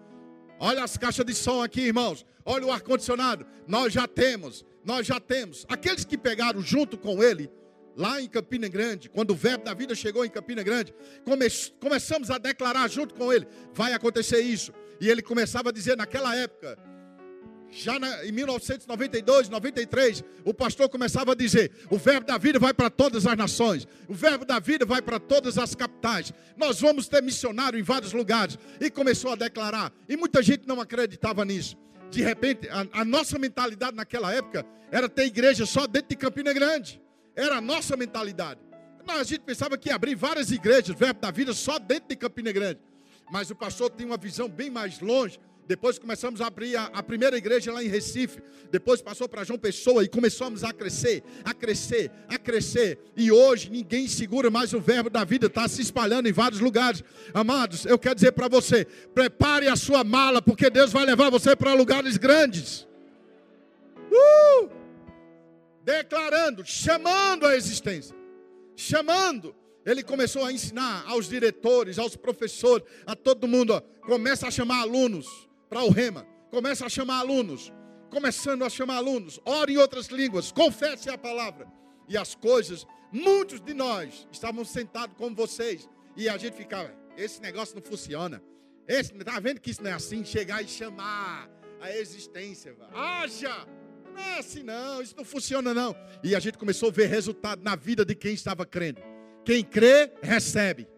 Olha 0.60 0.82
as 0.82 0.96
caixas 0.96 1.24
de 1.24 1.34
som 1.34 1.62
aqui, 1.62 1.82
irmãos. 1.82 2.26
Olha 2.44 2.66
o 2.66 2.72
ar-condicionado. 2.72 3.46
Nós 3.66 3.92
já 3.92 4.08
temos, 4.08 4.64
nós 4.84 5.06
já 5.06 5.20
temos. 5.20 5.66
Aqueles 5.68 6.04
que 6.04 6.16
pegaram 6.16 6.60
junto 6.60 6.96
com 6.96 7.22
ele, 7.22 7.50
lá 7.96 8.20
em 8.20 8.28
Campina 8.28 8.68
Grande, 8.68 9.08
quando 9.08 9.32
o 9.32 9.34
verbo 9.34 9.64
da 9.64 9.74
vida 9.74 9.94
chegou 9.94 10.24
em 10.24 10.30
Campina 10.30 10.62
Grande, 10.62 10.94
come, 11.24 11.46
começamos 11.80 12.30
a 12.30 12.38
declarar 12.38 12.88
junto 12.88 13.14
com 13.14 13.32
ele: 13.32 13.46
vai 13.74 13.92
acontecer 13.92 14.40
isso. 14.40 14.72
E 15.00 15.08
ele 15.08 15.22
começava 15.22 15.68
a 15.68 15.72
dizer 15.72 15.96
naquela 15.96 16.34
época, 16.34 16.78
já 17.70 17.98
na, 17.98 18.24
em 18.24 18.32
1992, 18.32 19.48
93, 19.48 20.24
o 20.44 20.54
pastor 20.54 20.88
começava 20.88 21.32
a 21.32 21.34
dizer: 21.34 21.70
o 21.90 21.98
verbo 21.98 22.26
da 22.26 22.38
vida 22.38 22.58
vai 22.58 22.72
para 22.72 22.88
todas 22.88 23.26
as 23.26 23.36
nações, 23.36 23.86
o 24.08 24.14
verbo 24.14 24.44
da 24.44 24.58
vida 24.58 24.86
vai 24.86 25.02
para 25.02 25.18
todas 25.18 25.58
as 25.58 25.74
capitais. 25.74 26.32
Nós 26.56 26.80
vamos 26.80 27.08
ter 27.08 27.22
missionário 27.22 27.78
em 27.78 27.82
vários 27.82 28.12
lugares. 28.12 28.58
E 28.80 28.90
começou 28.90 29.32
a 29.32 29.36
declarar. 29.36 29.92
E 30.08 30.16
muita 30.16 30.42
gente 30.42 30.66
não 30.66 30.80
acreditava 30.80 31.44
nisso. 31.44 31.76
De 32.10 32.22
repente, 32.22 32.68
a, 32.68 33.00
a 33.00 33.04
nossa 33.04 33.38
mentalidade 33.38 33.96
naquela 33.96 34.32
época 34.32 34.64
era 34.90 35.08
ter 35.08 35.26
igreja 35.26 35.66
só 35.66 35.86
dentro 35.86 36.10
de 36.10 36.16
Campina 36.16 36.52
Grande. 36.52 37.00
Era 37.36 37.56
a 37.56 37.60
nossa 37.60 37.96
mentalidade. 37.96 38.60
A 39.06 39.22
gente 39.22 39.40
pensava 39.40 39.78
que 39.78 39.88
ia 39.88 39.94
abrir 39.94 40.14
várias 40.14 40.50
igrejas, 40.50 40.94
verbo 40.94 41.20
da 41.20 41.30
vida, 41.30 41.52
só 41.54 41.78
dentro 41.78 42.08
de 42.10 42.16
Campina 42.16 42.52
Grande. 42.52 42.80
Mas 43.30 43.50
o 43.50 43.54
pastor 43.54 43.90
tinha 43.90 44.06
uma 44.06 44.16
visão 44.16 44.48
bem 44.48 44.70
mais 44.70 45.00
longe 45.00 45.38
depois 45.68 45.98
começamos 45.98 46.40
a 46.40 46.46
abrir 46.46 46.76
a, 46.76 46.84
a, 46.86 47.02
primeira 47.02 47.36
igreja 47.36 47.70
lá 47.70 47.84
em 47.84 47.88
Recife. 47.88 48.40
Depois 48.70 49.02
passou 49.02 49.28
para 49.28 49.44
João 49.44 49.58
Pessoa 49.58 50.02
e 50.02 50.08
começamos 50.08 50.64
a 50.64 50.72
crescer, 50.72 51.22
a 51.44 51.52
crescer, 51.52 52.10
a 52.26 52.38
crescer. 52.38 52.98
E 53.14 53.30
hoje 53.30 53.70
ninguém 53.70 54.08
segura 54.08 54.48
mais 54.48 54.72
o 54.72 54.80
verbo 54.80 55.10
da 55.10 55.24
vida, 55.24 55.46
está 55.46 55.68
se 55.68 55.82
espalhando 55.82 56.26
em 56.26 56.32
vários 56.32 56.58
lugares. 56.58 57.04
Amados, 57.34 57.84
eu 57.84 57.98
quero 57.98 58.14
dizer 58.14 58.32
para 58.32 58.48
você: 58.48 58.86
prepare 59.14 59.68
a 59.68 59.76
sua 59.76 60.02
mala, 60.02 60.40
porque 60.40 60.70
Deus 60.70 60.90
vai 60.90 61.04
levar 61.04 61.28
você 61.28 61.54
para 61.54 61.74
lugares 61.74 62.16
grandes. 62.16 62.88
Uh! 64.10 64.70
Declarando, 65.84 66.64
chamando 66.64 67.44
a 67.46 67.54
existência, 67.54 68.16
chamando. 68.74 69.54
Ele 69.84 70.02
começou 70.02 70.44
a 70.44 70.52
ensinar 70.52 71.04
aos 71.06 71.28
diretores, 71.28 71.98
aos 71.98 72.16
professores, 72.16 72.86
a 73.06 73.14
todo 73.14 73.46
mundo. 73.46 73.74
Ó, 73.74 73.80
começa 74.06 74.46
a 74.46 74.50
chamar 74.50 74.80
alunos 74.80 75.47
para 75.68 75.84
o 75.84 75.90
rema. 75.90 76.26
Começa 76.50 76.86
a 76.86 76.88
chamar 76.88 77.18
alunos. 77.18 77.72
Começando 78.10 78.64
a 78.64 78.70
chamar 78.70 78.96
alunos. 78.96 79.38
Ore 79.44 79.74
em 79.74 79.76
outras 79.76 80.06
línguas. 80.06 80.50
Confesse 80.50 81.10
a 81.10 81.18
palavra. 81.18 81.66
E 82.08 82.16
as 82.16 82.34
coisas, 82.34 82.86
muitos 83.12 83.60
de 83.60 83.74
nós 83.74 84.26
estávamos 84.32 84.70
sentados 84.70 85.16
com 85.16 85.34
vocês. 85.34 85.88
E 86.16 86.28
a 86.28 86.38
gente 86.38 86.56
ficava, 86.56 86.92
esse 87.16 87.40
negócio 87.40 87.74
não 87.74 87.82
funciona. 87.82 88.42
Esse, 88.86 89.12
tá 89.12 89.38
vendo 89.38 89.60
que 89.60 89.70
isso 89.70 89.82
não 89.82 89.90
é 89.90 89.94
assim? 89.94 90.24
Chegar 90.24 90.62
e 90.62 90.68
chamar 90.68 91.50
a 91.80 91.94
existência. 91.94 92.74
Haja! 92.94 93.66
Não 94.14 94.22
é 94.22 94.38
assim 94.38 94.62
não, 94.62 95.02
isso 95.02 95.14
não 95.16 95.24
funciona 95.24 95.72
não. 95.74 95.94
E 96.24 96.34
a 96.34 96.40
gente 96.40 96.58
começou 96.58 96.88
a 96.88 96.92
ver 96.92 97.06
resultado 97.06 97.62
na 97.62 97.76
vida 97.76 98.04
de 98.04 98.14
quem 98.14 98.32
estava 98.32 98.64
crendo. 98.64 99.00
Quem 99.44 99.62
crê, 99.62 100.10
recebe. 100.22 100.88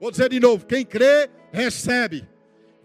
Vou 0.00 0.10
dizer 0.10 0.30
de 0.30 0.40
novo: 0.40 0.64
quem 0.64 0.86
crê, 0.86 1.28
recebe 1.52 2.26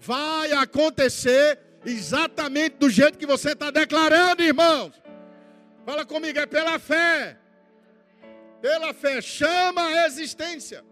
vai 0.04 0.52
acontecer 0.52 1.58
exatamente 1.86 2.76
do 2.76 2.90
jeito 2.90 3.18
que 3.18 3.26
você 3.26 3.54
está 3.54 3.72
declarando, 3.72 4.44
irmãos. 4.44 4.94
Fala 5.86 6.06
comigo, 6.06 6.38
é 6.40 6.46
pela 6.46 6.78
fé. 6.78 7.38
Pela 8.62 8.94
fé, 8.94 9.22
chama 9.22 9.82
a 9.82 10.06
existência. 10.06 10.84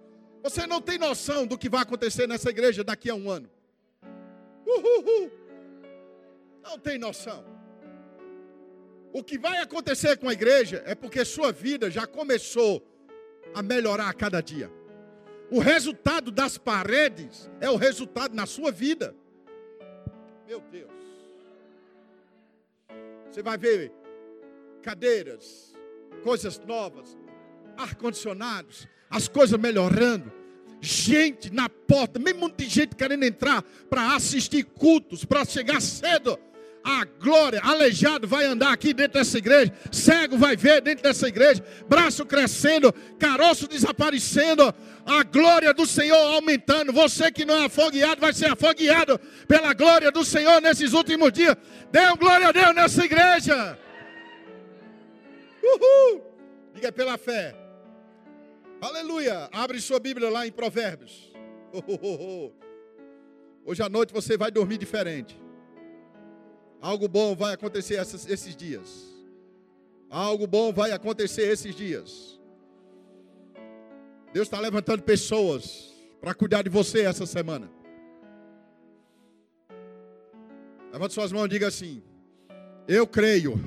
Você 0.42 0.66
não 0.66 0.82
tem 0.82 0.98
noção 0.98 1.46
do 1.46 1.58
que 1.58 1.70
vai 1.70 1.82
acontecer 1.82 2.26
nessa 2.26 2.50
igreja 2.50 2.84
daqui 2.84 3.10
a 3.10 3.16
um 3.16 3.30
ano. 3.30 3.50
Uhul. 4.66 5.32
Não 6.64 6.80
tem 6.80 6.98
noção. 6.98 7.46
O 9.14 9.22
que 9.22 9.38
vai 9.38 9.58
acontecer 9.58 10.18
com 10.18 10.30
a 10.30 10.34
igreja 10.34 10.82
é 10.86 10.96
porque 10.96 11.26
sua 11.26 11.52
vida 11.52 11.92
já 11.92 12.08
começou 12.08 12.82
a 13.54 13.62
melhorar 13.62 14.08
a 14.08 14.14
cada 14.14 14.42
dia. 14.42 14.72
O 15.52 15.60
resultado 15.60 16.32
das 16.32 16.58
paredes 16.58 17.52
é 17.60 17.70
o 17.70 17.76
resultado 17.76 18.34
na 18.34 18.46
sua 18.46 18.72
vida. 18.72 19.14
Meu 20.48 20.62
Deus. 20.62 20.90
Você 23.30 23.44
vai 23.44 23.58
ver 23.58 23.92
cadeiras, 24.82 25.76
coisas 26.24 26.58
novas, 26.60 27.18
ar-condicionados, 27.78 28.88
as 29.10 29.28
coisas 29.28 29.60
melhorando. 29.60 30.32
Gente 30.80 31.54
na 31.54 31.68
porta, 31.68 32.18
mesmo 32.18 32.40
monte 32.40 32.64
de 32.64 32.70
gente 32.70 32.96
querendo 32.96 33.24
entrar 33.24 33.62
para 33.90 34.16
assistir 34.16 34.64
cultos, 34.64 35.26
para 35.26 35.44
chegar 35.44 35.82
cedo 35.82 36.40
a 36.84 37.06
glória, 37.06 37.62
aleijado 37.64 38.28
vai 38.28 38.46
andar 38.46 38.74
aqui 38.74 38.94
dentro 38.94 39.20
dessa 39.20 39.38
igreja, 39.38 39.72
cego 39.92 40.38
vai 40.38 40.56
ver 40.56 40.82
dentro 40.82 41.04
dessa 41.04 41.28
igreja, 41.28 41.64
braço 41.88 42.26
crescendo, 42.26 42.92
caroço 43.20 43.68
desaparecendo, 43.68 44.74
a 45.06 45.24
glória 45.24 45.74
do 45.74 45.86
Senhor 45.86 46.18
aumentando. 46.34 46.92
Você 46.92 47.32
que 47.32 47.46
não 47.46 47.56
é 47.56 47.66
afogueado, 47.66 48.20
vai 48.20 48.34
ser 48.34 48.52
afogueado 48.52 49.20
pela 49.48 49.74
glória 49.74 50.12
do 50.12 50.26
Senhor 50.26 50.60
nesses 50.62 50.94
últimos 50.94 51.32
dias. 51.32 51.56
Dê 51.92 52.08
um 52.08 52.18
glória 52.18 52.48
a 52.48 52.52
Deus 52.52 52.76
nessa 52.76 53.06
igreja. 53.06 53.78
Uhul! 55.64 56.24
Diga 56.74 56.92
pela 56.92 57.18
fé. 57.18 57.56
Aleluia. 58.82 59.50
Abre 59.52 59.80
sua 59.80 60.00
Bíblia 60.00 60.30
lá 60.30 60.48
em 60.48 60.52
Provérbios. 60.52 61.32
Hoje 63.64 63.84
à 63.84 63.90
noite 63.90 64.12
você 64.12 64.36
vai 64.36 64.50
dormir 64.50 64.80
diferente. 64.80 65.40
Algo 66.82 67.08
bom 67.08 67.36
vai 67.36 67.54
acontecer 67.54 68.02
esses, 68.02 68.28
esses 68.28 68.56
dias. 68.56 69.06
Algo 70.10 70.48
bom 70.48 70.74
vai 70.74 70.92
acontecer 70.92 71.44
esses 71.44 71.76
dias. 71.76 72.40
Deus 74.34 74.48
está 74.48 74.60
levantando 74.60 75.04
pessoas 75.04 75.94
para 76.20 76.34
cuidar 76.34 76.64
de 76.64 76.70
você 76.70 77.02
essa 77.02 77.28
semana. 77.28 77.70
Levante 80.92 81.14
suas 81.14 81.32
mãos 81.32 81.46
e 81.46 81.50
diga 81.50 81.68
assim: 81.68 82.02
Eu 82.88 83.06
creio 83.06 83.64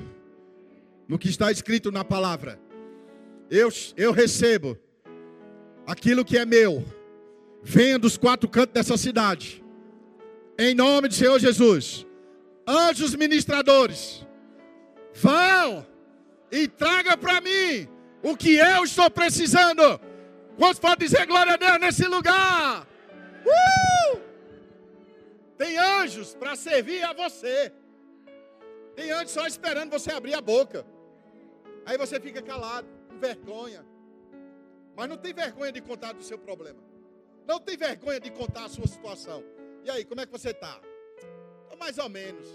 no 1.07 1.17
que 1.17 1.29
está 1.29 1.49
escrito 1.49 1.93
na 1.93 2.03
palavra. 2.03 2.59
Eu, 3.49 3.69
eu 3.95 4.11
recebo 4.11 4.77
aquilo 5.87 6.25
que 6.25 6.37
é 6.37 6.45
meu. 6.45 6.83
Venha 7.63 7.97
dos 7.97 8.17
quatro 8.17 8.49
cantos 8.49 8.73
dessa 8.73 8.97
cidade. 8.97 9.63
Em 10.59 10.75
nome 10.75 11.07
do 11.07 11.13
Senhor 11.13 11.39
Jesus 11.39 12.05
anjos 12.67 13.15
ministradores, 13.15 14.25
vão 15.13 15.85
e 16.51 16.67
traga 16.67 17.17
para 17.17 17.39
mim 17.41 17.87
o 18.23 18.35
que 18.35 18.55
eu 18.55 18.83
estou 18.83 19.09
precisando. 19.09 19.99
Quantos 20.57 20.79
podem 20.79 21.07
dizer 21.07 21.25
glória 21.25 21.53
a 21.53 21.57
Deus 21.57 21.79
nesse 21.79 22.05
lugar? 22.07 22.87
Uh! 23.45 24.19
Tem 25.57 25.77
anjos 25.77 26.33
para 26.33 26.55
servir 26.55 27.03
a 27.03 27.13
você. 27.13 27.71
Tem 28.95 29.11
anjos 29.11 29.31
só 29.31 29.45
esperando 29.45 29.91
você 29.91 30.11
abrir 30.11 30.33
a 30.33 30.41
boca. 30.41 30.85
Aí 31.85 31.97
você 31.97 32.19
fica 32.19 32.41
calado, 32.41 32.87
com 33.09 33.19
vergonha. 33.19 33.85
Mas 34.95 35.09
não 35.09 35.17
tem 35.17 35.33
vergonha 35.33 35.71
de 35.71 35.81
contar 35.81 36.13
do 36.13 36.23
seu 36.23 36.37
problema. 36.37 36.79
Não 37.45 37.59
tem 37.59 37.77
vergonha 37.77 38.19
de 38.19 38.31
contar 38.31 38.65
a 38.65 38.69
sua 38.69 38.87
situação. 38.87 39.43
E 39.83 39.89
aí, 39.89 40.03
como 40.03 40.21
é 40.21 40.25
que 40.25 40.31
você 40.31 40.49
está? 40.49 40.81
Mais 41.77 41.97
ou 41.97 42.09
menos. 42.09 42.47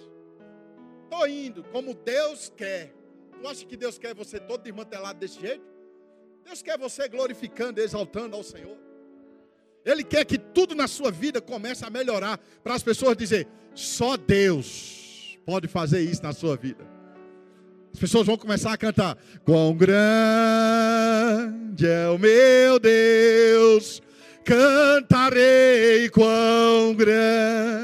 Estou 1.05 1.27
indo 1.27 1.65
como 1.65 1.95
Deus 1.95 2.53
quer. 2.57 2.95
Tu 3.41 3.49
acha 3.49 3.65
que 3.65 3.77
Deus 3.77 3.99
quer 3.99 4.15
você 4.15 4.39
todo 4.39 4.63
desmantelado 4.63 5.19
desse 5.19 5.41
jeito? 5.41 5.65
Deus 6.45 6.63
quer 6.63 6.79
você 6.79 7.09
glorificando, 7.09 7.81
exaltando 7.81 8.37
ao 8.37 8.43
Senhor. 8.43 8.77
Ele 9.85 10.05
quer 10.05 10.25
que 10.25 10.39
tudo 10.39 10.75
na 10.75 10.87
sua 10.87 11.11
vida 11.11 11.41
comece 11.41 11.85
a 11.85 11.91
melhorar. 11.91 12.39
Para 12.63 12.75
as 12.75 12.83
pessoas 12.83 13.17
dizer, 13.17 13.49
só 13.75 14.17
Deus 14.17 15.39
pode 15.45 15.69
fazer 15.69 16.01
isso 16.01 16.23
na 16.23 16.33
sua 16.33 16.57
vida. 16.57 16.87
As 17.93 17.99
pessoas 17.99 18.27
vão 18.27 18.37
começar 18.37 18.73
a 18.73 18.77
cantar: 18.77 19.17
Quão 19.45 19.75
grande 19.75 19.91
é 21.87 22.09
o 22.09 22.19
meu 22.19 22.79
Deus, 22.79 24.01
cantarei 24.45 26.09
quão 26.11 26.95
grande. 26.95 27.80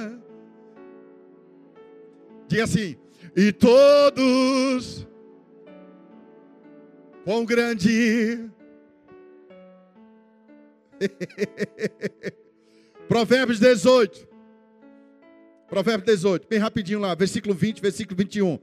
Diga 2.49 2.65
assim: 2.65 2.97
e 3.37 3.53
todos, 3.53 5.07
quão 7.25 7.45
grande. 7.45 8.49
Provérbios 13.07 13.61
18. 13.61 14.27
Provérbios 15.69 16.07
18, 16.07 16.49
bem 16.49 16.59
rapidinho 16.59 17.01
lá, 17.01 17.15
versículo 17.15 17.55
20, 17.55 17.83
versículo 17.83 18.17
21. 18.17 18.59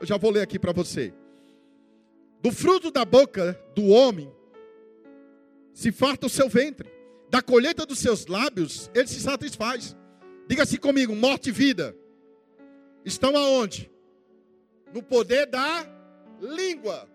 Eu 0.00 0.06
já 0.06 0.16
vou 0.16 0.30
ler 0.30 0.40
aqui 0.40 0.58
para 0.58 0.72
você. 0.72 1.12
Do 2.40 2.52
fruto 2.52 2.90
da 2.90 3.04
boca 3.04 3.60
do 3.74 3.88
homem 3.88 4.32
se 5.72 5.90
farta 5.90 6.26
o 6.26 6.30
seu 6.30 6.48
ventre, 6.48 6.88
da 7.28 7.42
colheita 7.42 7.84
dos 7.84 7.98
seus 7.98 8.26
lábios 8.26 8.90
ele 8.94 9.08
se 9.08 9.20
satisfaz. 9.20 9.96
Diga-se 10.48 10.78
comigo: 10.78 11.14
morte 11.14 11.48
e 11.48 11.52
vida 11.52 11.94
estão 13.04 13.36
aonde? 13.36 13.90
No 14.92 15.02
poder 15.02 15.46
da 15.46 15.86
língua. 16.40 17.08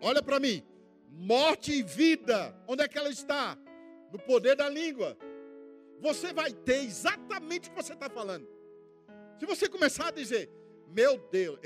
Olha 0.00 0.22
para 0.22 0.40
mim. 0.40 0.62
Morte 1.10 1.72
e 1.72 1.82
vida, 1.82 2.56
onde 2.66 2.82
é 2.82 2.88
que 2.88 2.96
ela 2.96 3.10
está? 3.10 3.58
No 4.12 4.18
poder 4.18 4.56
da 4.56 4.68
língua. 4.68 5.16
Você 6.00 6.32
vai 6.32 6.52
ter 6.52 6.82
exatamente 6.84 7.68
o 7.68 7.72
que 7.72 7.82
você 7.82 7.92
está 7.92 8.08
falando. 8.08 8.48
Se 9.38 9.44
você 9.44 9.68
começar 9.68 10.08
a 10.08 10.10
dizer, 10.10 10.50
meu 10.88 11.18
Deus, 11.30 11.58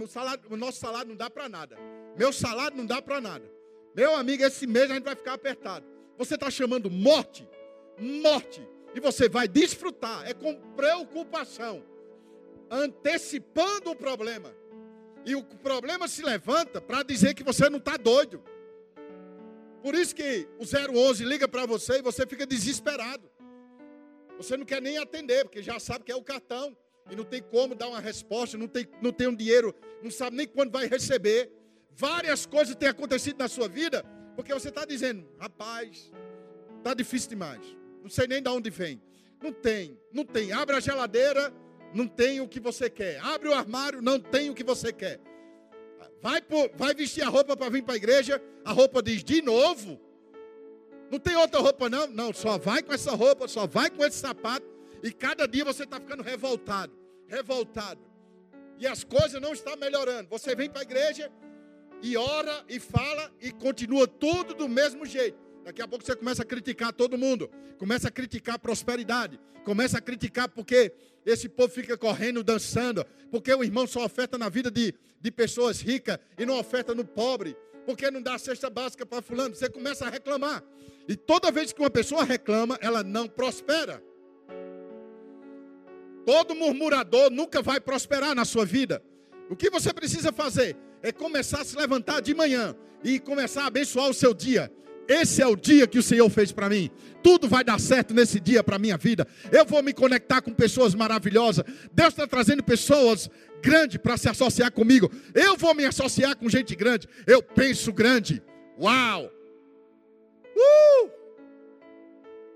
o, 0.00 0.06
salário, 0.06 0.42
o 0.50 0.56
nosso 0.56 0.80
salário 0.80 1.08
não 1.08 1.16
dá 1.16 1.28
para 1.28 1.48
nada. 1.48 1.78
Meu 2.16 2.32
salário 2.32 2.76
não 2.76 2.86
dá 2.86 3.00
para 3.02 3.20
nada. 3.20 3.44
Meu 3.94 4.14
amigo, 4.16 4.42
esse 4.42 4.66
mês 4.66 4.90
a 4.90 4.94
gente 4.94 5.04
vai 5.04 5.14
ficar 5.14 5.34
apertado. 5.34 5.86
Você 6.16 6.34
está 6.34 6.50
chamando 6.50 6.90
morte, 6.90 7.46
morte, 7.98 8.66
e 8.94 9.00
você 9.00 9.28
vai 9.28 9.46
desfrutar. 9.46 10.26
É 10.26 10.34
com 10.34 10.54
preocupação, 10.74 11.82
antecipando 12.72 13.90
o 13.90 13.94
problema. 13.94 14.50
E 15.26 15.36
o 15.36 15.44
problema 15.44 16.08
se 16.08 16.22
levanta 16.22 16.80
para 16.80 17.02
dizer 17.02 17.34
que 17.34 17.44
você 17.44 17.68
não 17.68 17.78
está 17.78 17.98
doido. 17.98 18.42
Por 19.82 19.94
isso 19.94 20.14
que 20.14 20.48
o 20.58 20.64
011 20.64 21.24
liga 21.24 21.46
para 21.46 21.66
você 21.66 21.98
e 21.98 22.02
você 22.02 22.26
fica 22.26 22.46
desesperado. 22.46 23.30
Você 24.38 24.56
não 24.56 24.64
quer 24.64 24.80
nem 24.80 24.96
atender, 24.96 25.44
porque 25.44 25.62
já 25.62 25.78
sabe 25.78 26.04
que 26.04 26.10
é 26.10 26.16
o 26.16 26.22
cartão. 26.22 26.74
E 27.10 27.14
não 27.14 27.24
tem 27.24 27.42
como 27.42 27.74
dar 27.74 27.88
uma 27.88 28.00
resposta, 28.00 28.56
não 28.56 28.68
tem, 28.68 28.88
não 29.02 29.12
tem 29.12 29.26
um 29.26 29.34
dinheiro, 29.34 29.74
não 30.02 30.10
sabe 30.10 30.36
nem 30.36 30.46
quando 30.46 30.70
vai 30.70 30.86
receber. 30.86 31.52
Várias 31.90 32.46
coisas 32.46 32.74
têm 32.74 32.88
acontecido 32.88 33.38
na 33.38 33.48
sua 33.48 33.68
vida, 33.68 34.04
porque 34.34 34.54
você 34.54 34.68
está 34.68 34.84
dizendo, 34.84 35.28
rapaz, 35.38 36.10
está 36.78 36.94
difícil 36.94 37.30
demais. 37.30 37.60
Não 38.02 38.08
sei 38.08 38.26
nem 38.26 38.40
de 38.40 38.48
onde 38.48 38.70
vem. 38.70 39.02
Não 39.42 39.52
tem, 39.52 39.98
não 40.12 40.24
tem. 40.24 40.52
Abre 40.52 40.76
a 40.76 40.80
geladeira, 40.80 41.52
não 41.94 42.06
tem 42.06 42.40
o 42.40 42.48
que 42.48 42.60
você 42.60 42.88
quer. 42.88 43.18
Abre 43.20 43.48
o 43.48 43.54
armário, 43.54 44.00
não 44.00 44.18
tem 44.18 44.50
o 44.50 44.54
que 44.54 44.64
você 44.64 44.92
quer. 44.92 45.20
Vai, 46.20 46.40
por, 46.40 46.70
vai 46.76 46.94
vestir 46.94 47.22
a 47.22 47.28
roupa 47.28 47.56
para 47.56 47.68
vir 47.68 47.82
para 47.82 47.94
a 47.94 47.96
igreja, 47.96 48.40
a 48.64 48.72
roupa 48.72 49.02
diz 49.02 49.24
de 49.24 49.42
novo. 49.42 50.00
Não 51.10 51.18
tem 51.18 51.36
outra 51.36 51.60
roupa, 51.60 51.90
não? 51.90 52.06
Não, 52.06 52.32
só 52.32 52.56
vai 52.56 52.82
com 52.82 52.92
essa 52.92 53.12
roupa, 53.12 53.46
só 53.48 53.66
vai 53.66 53.90
com 53.90 54.04
esse 54.04 54.16
sapato. 54.18 54.66
E 55.02 55.12
cada 55.12 55.46
dia 55.46 55.64
você 55.64 55.82
está 55.82 56.00
ficando 56.00 56.22
revoltado, 56.22 56.92
revoltado. 57.26 58.00
E 58.78 58.86
as 58.86 59.04
coisas 59.04 59.40
não 59.40 59.52
estão 59.52 59.76
melhorando. 59.76 60.28
Você 60.30 60.54
vem 60.54 60.70
para 60.70 60.80
a 60.80 60.84
igreja 60.84 61.30
e 62.02 62.16
ora 62.16 62.64
e 62.68 62.80
fala 62.80 63.32
e 63.40 63.52
continua 63.52 64.06
tudo 64.06 64.54
do 64.54 64.68
mesmo 64.68 65.04
jeito. 65.04 65.38
Daqui 65.64 65.82
a 65.82 65.88
pouco 65.88 66.04
você 66.04 66.16
começa 66.16 66.42
a 66.42 66.44
criticar 66.44 66.92
todo 66.92 67.18
mundo, 67.18 67.50
começa 67.78 68.08
a 68.08 68.10
criticar 68.10 68.58
prosperidade, 68.58 69.38
começa 69.64 69.98
a 69.98 70.00
criticar 70.00 70.48
porque 70.48 70.92
esse 71.24 71.48
povo 71.48 71.72
fica 71.72 71.96
correndo, 71.96 72.42
dançando, 72.42 73.04
porque 73.30 73.52
o 73.54 73.62
irmão 73.62 73.86
só 73.86 74.04
oferta 74.04 74.36
na 74.36 74.48
vida 74.48 74.70
de, 74.70 74.94
de 75.20 75.30
pessoas 75.30 75.80
ricas 75.80 76.18
e 76.38 76.44
não 76.44 76.58
oferta 76.58 76.94
no 76.94 77.04
pobre, 77.04 77.56
porque 77.86 78.10
não 78.10 78.20
dá 78.20 78.34
a 78.34 78.38
cesta 78.38 78.68
básica 78.68 79.06
para 79.06 79.22
fulano. 79.22 79.54
Você 79.54 79.68
começa 79.68 80.06
a 80.06 80.10
reclamar. 80.10 80.62
E 81.08 81.16
toda 81.16 81.50
vez 81.50 81.72
que 81.72 81.80
uma 81.80 81.90
pessoa 81.90 82.24
reclama, 82.24 82.78
ela 82.80 83.02
não 83.02 83.28
prospera. 83.28 84.02
Todo 86.24 86.54
murmurador 86.54 87.30
nunca 87.30 87.60
vai 87.60 87.80
prosperar 87.80 88.34
na 88.34 88.44
sua 88.44 88.64
vida. 88.64 89.02
O 89.50 89.56
que 89.56 89.70
você 89.70 89.92
precisa 89.92 90.32
fazer 90.32 90.76
é 91.02 91.10
começar 91.10 91.60
a 91.60 91.64
se 91.64 91.76
levantar 91.76 92.20
de 92.20 92.34
manhã 92.34 92.76
e 93.02 93.18
começar 93.18 93.64
a 93.64 93.66
abençoar 93.66 94.08
o 94.08 94.14
seu 94.14 94.32
dia. 94.32 94.72
Esse 95.12 95.42
é 95.42 95.46
o 95.46 95.54
dia 95.54 95.86
que 95.86 95.98
o 95.98 96.02
Senhor 96.02 96.28
fez 96.30 96.52
para 96.52 96.70
mim. 96.70 96.90
Tudo 97.22 97.46
vai 97.46 97.62
dar 97.62 97.78
certo 97.78 98.14
nesse 98.14 98.40
dia 98.40 98.64
para 98.64 98.76
a 98.76 98.78
minha 98.78 98.96
vida. 98.96 99.28
Eu 99.50 99.66
vou 99.66 99.82
me 99.82 99.92
conectar 99.92 100.40
com 100.40 100.54
pessoas 100.54 100.94
maravilhosas. 100.94 101.64
Deus 101.92 102.08
está 102.08 102.26
trazendo 102.26 102.62
pessoas 102.62 103.28
grandes 103.60 103.98
para 103.98 104.16
se 104.16 104.30
associar 104.30 104.72
comigo. 104.72 105.12
Eu 105.34 105.54
vou 105.58 105.74
me 105.74 105.84
associar 105.84 106.34
com 106.34 106.48
gente 106.48 106.74
grande. 106.74 107.06
Eu 107.26 107.42
penso 107.42 107.92
grande. 107.92 108.42
Uau! 108.80 109.30
Uh! 110.56 111.10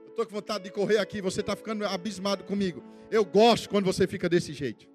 Estou 0.09 0.25
com 0.25 0.35
vontade 0.37 0.65
de 0.65 0.71
correr 0.71 0.97
aqui. 0.97 1.21
Você 1.21 1.43
está 1.43 1.55
ficando 1.55 1.85
abismado 1.85 2.43
comigo. 2.45 2.83
Eu 3.11 3.23
gosto 3.23 3.69
quando 3.69 3.85
você 3.85 4.07
fica 4.07 4.31
desse 4.31 4.55
jeito. 4.55 4.89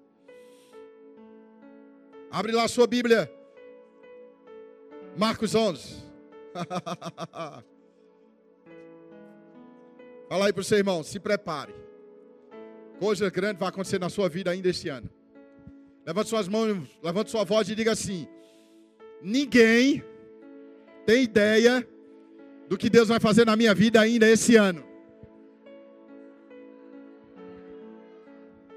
Abre 2.28 2.50
lá 2.50 2.64
a 2.64 2.68
sua 2.68 2.88
Bíblia. 2.88 3.32
Marcos 5.16 5.54
11. 5.54 6.01
Fala 10.28 10.46
aí 10.46 10.52
para 10.52 10.60
o 10.60 10.64
seu 10.64 10.78
irmão, 10.78 11.02
se 11.02 11.20
prepare. 11.20 11.74
Coisa 12.98 13.28
grande 13.30 13.58
vai 13.58 13.68
acontecer 13.68 13.98
na 13.98 14.08
sua 14.08 14.28
vida 14.28 14.50
ainda 14.50 14.68
esse 14.68 14.88
ano. 14.88 15.10
Levante 16.06 16.28
suas 16.28 16.48
mãos, 16.48 16.88
levante 17.02 17.30
sua 17.30 17.44
voz 17.44 17.68
e 17.68 17.74
diga 17.74 17.92
assim: 17.92 18.26
Ninguém 19.20 20.02
tem 21.06 21.22
ideia 21.24 21.86
do 22.68 22.78
que 22.78 22.88
Deus 22.88 23.08
vai 23.08 23.20
fazer 23.20 23.44
na 23.44 23.56
minha 23.56 23.74
vida 23.74 24.00
ainda 24.00 24.28
esse 24.28 24.56
ano. 24.56 24.84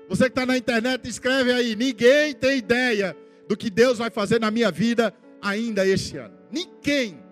Você 0.07 0.25
que 0.25 0.29
está 0.29 0.45
na 0.45 0.57
internet, 0.57 1.07
escreve 1.07 1.51
aí: 1.51 1.75
Ninguém 1.75 2.33
tem 2.33 2.57
ideia 2.57 3.15
do 3.47 3.57
que 3.57 3.69
Deus 3.69 3.97
vai 3.97 4.09
fazer 4.09 4.39
na 4.39 4.51
minha 4.51 4.71
vida 4.71 5.13
ainda 5.41 5.85
esse 5.85 6.17
ano. 6.17 6.37
Ninguém. 6.51 7.24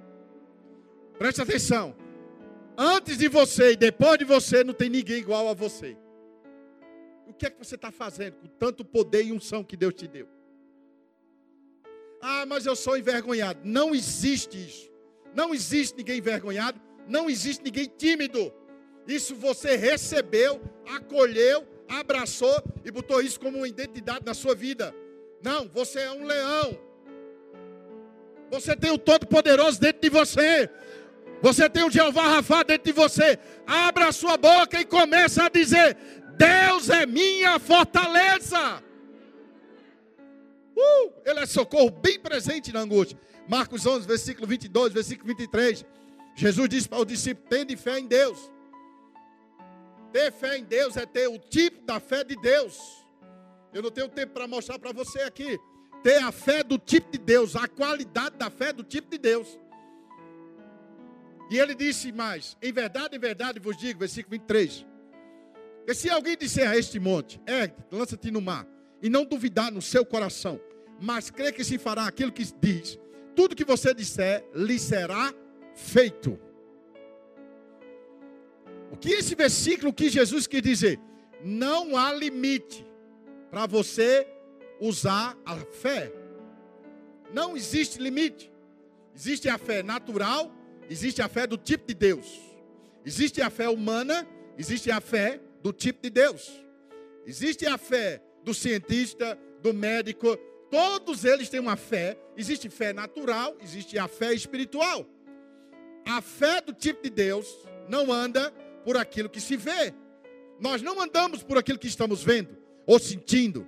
Preste 1.17 1.41
atenção. 1.41 1.95
Antes 2.77 3.17
de 3.17 3.27
você 3.27 3.73
e 3.73 3.75
depois 3.75 4.17
de 4.17 4.25
você, 4.25 4.63
não 4.63 4.73
tem 4.73 4.89
ninguém 4.89 5.17
igual 5.17 5.47
a 5.47 5.53
você. 5.53 5.97
O 7.27 7.33
que 7.33 7.45
é 7.45 7.49
que 7.49 7.57
você 7.57 7.75
está 7.75 7.91
fazendo 7.91 8.35
com 8.35 8.47
tanto 8.47 8.83
poder 8.83 9.23
e 9.23 9.31
unção 9.31 9.63
que 9.63 9.77
Deus 9.77 9.93
te 9.93 10.07
deu? 10.07 10.27
Ah, 12.21 12.45
mas 12.45 12.65
eu 12.65 12.75
sou 12.75 12.97
envergonhado. 12.97 13.59
Não 13.63 13.93
existe 13.93 14.57
isso. 14.57 14.89
Não 15.35 15.53
existe 15.53 15.97
ninguém 15.97 16.17
envergonhado. 16.17 16.79
Não 17.07 17.29
existe 17.29 17.63
ninguém 17.63 17.91
tímido. 17.97 18.53
Isso 19.07 19.35
você 19.35 19.75
recebeu, 19.75 20.61
acolheu, 20.87 21.67
abraçou 21.89 22.63
e 22.83 22.91
botou 22.91 23.21
isso 23.21 23.39
como 23.39 23.57
uma 23.57 23.67
identidade 23.67 24.25
na 24.25 24.33
sua 24.33 24.55
vida. 24.55 24.95
Não, 25.41 25.67
você 25.67 25.99
é 25.99 26.11
um 26.11 26.23
leão. 26.23 26.79
Você 28.49 28.75
tem 28.75 28.91
o 28.91 28.97
Todo-Poderoso 28.97 29.79
dentro 29.79 30.01
de 30.01 30.09
você. 30.09 30.69
Você 31.43 31.69
tem 31.69 31.83
o 31.83 31.91
Jeová 31.91 32.35
Rafa 32.35 32.63
dentro 32.63 32.85
de 32.85 32.93
você. 32.93 33.37
Abra 33.67 34.07
a 34.07 34.11
sua 34.13 34.37
boca 34.37 34.79
e 34.79 34.85
começa 34.85 35.43
a 35.43 35.49
dizer: 35.49 35.97
Deus 36.37 36.89
é 36.89 37.05
minha 37.05 37.59
fortaleza. 37.59 38.81
Uh, 40.73 41.11
ele 41.25 41.41
é 41.41 41.45
socorro 41.45 41.91
bem 41.91 42.17
presente 42.17 42.71
na 42.71 42.79
angústia. 42.79 43.19
Marcos 43.45 43.85
11, 43.85 44.07
versículo 44.07 44.47
22, 44.47 44.93
versículo 44.93 45.27
23. 45.35 45.85
Jesus 46.33 46.69
disse 46.69 46.87
para 46.87 46.99
o 46.99 47.05
discípulo: 47.05 47.45
Tende 47.49 47.75
fé 47.75 47.99
em 47.99 48.07
Deus. 48.07 48.49
Ter 50.13 50.31
fé 50.31 50.57
em 50.57 50.63
Deus 50.63 50.95
é 50.95 51.05
ter 51.05 51.27
o 51.27 51.37
tipo 51.37 51.85
da 51.85 51.99
fé 51.99 52.23
de 52.23 52.37
Deus. 52.37 53.03
Eu 53.73 53.81
não 53.81 53.91
tenho 53.91 54.07
tempo 54.07 54.31
para 54.31 54.47
mostrar 54.47 54.79
para 54.79 54.93
você 54.93 55.19
aqui. 55.23 55.59
Ter 56.01 56.23
a 56.23 56.31
fé 56.31 56.63
do 56.63 56.77
tipo 56.77 57.11
de 57.11 57.17
Deus, 57.17 57.53
a 57.57 57.67
qualidade 57.67 58.37
da 58.37 58.49
fé 58.49 58.71
do 58.71 58.81
tipo 58.81 59.11
de 59.11 59.17
Deus. 59.17 59.59
E 61.53 61.59
ele 61.59 61.75
disse 61.75 62.11
mais: 62.11 62.57
Em 62.63 62.73
verdade, 62.73 63.15
em 63.15 63.19
verdade 63.19 63.59
vos 63.59 63.77
digo, 63.77 63.99
versículo 63.99 64.31
23. 64.39 64.87
Que 65.85 65.93
se 65.93 66.09
alguém 66.09 66.35
disser 66.35 66.67
a 66.67 66.75
este 66.75 66.99
monte, 66.99 67.39
é, 67.45 67.71
lança-te 67.91 68.31
no 68.31 68.41
mar, 68.41 68.65
e 69.03 69.07
não 69.07 69.23
duvidar 69.23 69.71
no 69.71 69.79
seu 69.79 70.03
coração, 70.03 70.59
mas 70.99 71.29
crê 71.29 71.51
que 71.51 71.63
se 71.63 71.77
fará 71.77 72.07
aquilo 72.07 72.31
que 72.31 72.43
diz, 72.59 72.97
tudo 73.35 73.55
que 73.55 73.63
você 73.63 73.93
disser 73.93 74.43
lhe 74.55 74.79
será 74.79 75.31
feito. 75.75 76.39
O 78.91 78.97
que 78.97 79.11
esse 79.11 79.35
versículo 79.35 79.93
que 79.93 80.09
Jesus 80.09 80.47
quis 80.47 80.61
dizer? 80.63 80.99
Não 81.43 81.95
há 81.95 82.11
limite 82.11 82.83
para 83.51 83.67
você 83.67 84.27
usar 84.81 85.37
a 85.45 85.55
fé. 85.57 86.11
Não 87.31 87.55
existe 87.55 87.99
limite. 87.99 88.51
Existe 89.15 89.47
a 89.49 89.59
fé 89.59 89.83
natural 89.83 90.51
Existe 90.89 91.21
a 91.21 91.27
fé 91.27 91.47
do 91.47 91.57
tipo 91.57 91.87
de 91.87 91.93
Deus. 91.93 92.39
Existe 93.05 93.41
a 93.41 93.49
fé 93.49 93.69
humana, 93.69 94.27
existe 94.57 94.91
a 94.91 95.01
fé 95.01 95.39
do 95.61 95.73
tipo 95.73 96.01
de 96.01 96.09
Deus. 96.09 96.51
Existe 97.25 97.65
a 97.65 97.77
fé 97.77 98.21
do 98.43 98.53
cientista, 98.53 99.37
do 99.61 99.73
médico, 99.73 100.37
todos 100.69 101.23
eles 101.23 101.49
têm 101.49 101.59
uma 101.59 101.75
fé. 101.75 102.17
Existe 102.35 102.69
fé 102.69 102.91
natural, 102.93 103.55
existe 103.61 103.97
a 103.97 104.07
fé 104.07 104.33
espiritual. 104.33 105.05
A 106.05 106.21
fé 106.21 106.61
do 106.61 106.73
tipo 106.73 107.03
de 107.03 107.09
Deus 107.09 107.47
não 107.87 108.11
anda 108.11 108.51
por 108.83 108.97
aquilo 108.97 109.29
que 109.29 109.39
se 109.39 109.55
vê. 109.55 109.93
Nós 110.59 110.81
não 110.81 110.99
andamos 111.01 111.43
por 111.43 111.57
aquilo 111.57 111.79
que 111.79 111.87
estamos 111.87 112.23
vendo, 112.23 112.57
ou 112.85 112.99
sentindo, 112.99 113.67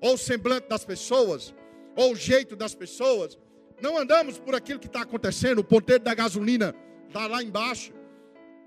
ou 0.00 0.14
o 0.14 0.18
semblante 0.18 0.68
das 0.68 0.84
pessoas, 0.84 1.54
ou 1.96 2.12
o 2.12 2.16
jeito 2.16 2.56
das 2.56 2.74
pessoas, 2.74 3.38
não 3.80 3.98
andamos 3.98 4.38
por 4.38 4.54
aquilo 4.54 4.80
que 4.80 4.86
está 4.86 5.02
acontecendo, 5.02 5.58
o 5.58 5.64
ponteiro 5.64 6.02
da 6.02 6.14
gasolina 6.14 6.74
está 7.06 7.26
lá 7.26 7.42
embaixo, 7.42 7.92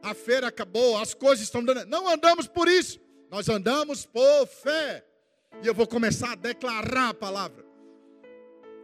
a 0.01 0.13
feira 0.13 0.47
acabou, 0.47 0.97
as 0.97 1.13
coisas 1.13 1.43
estão 1.43 1.63
dando. 1.63 1.85
Não 1.85 2.07
andamos 2.07 2.47
por 2.47 2.67
isso. 2.67 2.99
Nós 3.29 3.47
andamos 3.47 4.05
por 4.05 4.47
fé. 4.47 5.05
E 5.63 5.67
eu 5.67 5.73
vou 5.73 5.87
começar 5.87 6.31
a 6.33 6.35
declarar 6.35 7.09
a 7.09 7.13
palavra. 7.13 7.63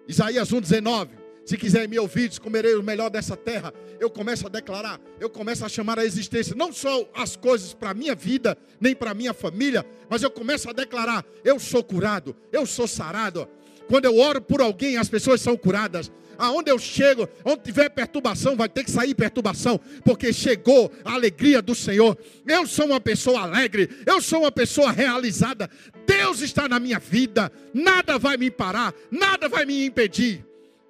Isaías 0.07 0.51
1,19. 0.51 1.27
Se 1.45 1.57
quiser 1.57 1.87
me 1.87 1.97
ouvir, 1.97 2.37
comerei 2.39 2.75
o 2.75 2.83
melhor 2.83 3.09
dessa 3.09 3.35
terra. 3.37 3.73
Eu 4.01 4.09
começo 4.09 4.45
a 4.45 4.49
declarar, 4.49 4.99
eu 5.17 5.29
começo 5.29 5.65
a 5.65 5.69
chamar 5.69 5.97
a 5.97 6.03
existência, 6.03 6.53
não 6.53 6.73
só 6.73 7.09
as 7.13 7.37
coisas 7.37 7.73
para 7.73 7.91
a 7.91 7.93
minha 7.93 8.13
vida, 8.13 8.57
nem 8.81 8.93
para 8.93 9.11
a 9.11 9.13
minha 9.13 9.33
família, 9.33 9.85
mas 10.09 10.21
eu 10.21 10.29
começo 10.29 10.69
a 10.69 10.73
declarar: 10.73 11.25
eu 11.45 11.57
sou 11.57 11.81
curado, 11.81 12.35
eu 12.51 12.65
sou 12.65 12.85
sarado. 12.85 13.47
Quando 13.87 14.05
eu 14.05 14.17
oro 14.17 14.41
por 14.41 14.61
alguém, 14.61 14.97
as 14.97 15.09
pessoas 15.09 15.41
são 15.41 15.55
curadas. 15.55 16.11
Aonde 16.37 16.69
eu 16.69 16.77
chego, 16.77 17.27
onde 17.43 17.63
tiver 17.63 17.89
perturbação, 17.89 18.55
vai 18.55 18.69
ter 18.69 18.83
que 18.83 18.91
sair 18.91 19.15
perturbação, 19.15 19.79
porque 20.05 20.31
chegou 20.31 20.91
a 21.03 21.13
alegria 21.13 21.61
do 21.61 21.73
Senhor. 21.73 22.15
Eu 22.45 22.67
sou 22.67 22.85
uma 22.85 22.99
pessoa 22.99 23.41
alegre, 23.41 23.89
eu 24.05 24.21
sou 24.21 24.41
uma 24.41 24.51
pessoa 24.51 24.91
realizada. 24.91 25.69
Deus 26.05 26.41
está 26.41 26.67
na 26.67 26.79
minha 26.79 26.99
vida, 26.99 27.51
nada 27.73 28.19
vai 28.19 28.37
me 28.37 28.51
parar, 28.51 28.93
nada 29.09 29.49
vai 29.49 29.65
me 29.65 29.85
impedir. 29.85 30.45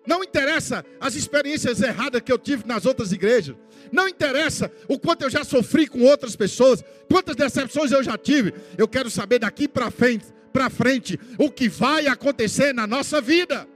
Não 0.06 0.24
interessa 0.24 0.86
as 1.02 1.16
experiências 1.16 1.82
erradas 1.82 2.22
que 2.22 2.32
eu 2.32 2.40
tive 2.40 2.66
nas 2.66 2.86
outras 2.86 3.12
igrejas. 3.12 3.56
Não 3.92 4.08
interessa 4.08 4.72
o 4.88 4.98
quanto 4.98 5.24
eu 5.24 5.30
já 5.30 5.44
sofri 5.44 5.88
com 5.88 6.02
outras 6.04 6.36
pessoas, 6.36 6.84
quantas 7.10 7.36
decepções 7.36 7.92
eu 7.92 8.04
já 8.04 8.18
tive. 8.18 8.54
Eu 8.78 8.88
quero 8.88 9.10
saber 9.10 9.40
daqui 9.40 9.68
para 9.68 9.92
frente, 9.92 10.26
para 10.58 10.72
frente, 10.72 11.20
o 11.38 11.52
que 11.52 11.70
vai 11.70 12.08
acontecer 12.08 12.74
na 12.74 12.88
nossa 12.88 13.22
vida. 13.22 13.68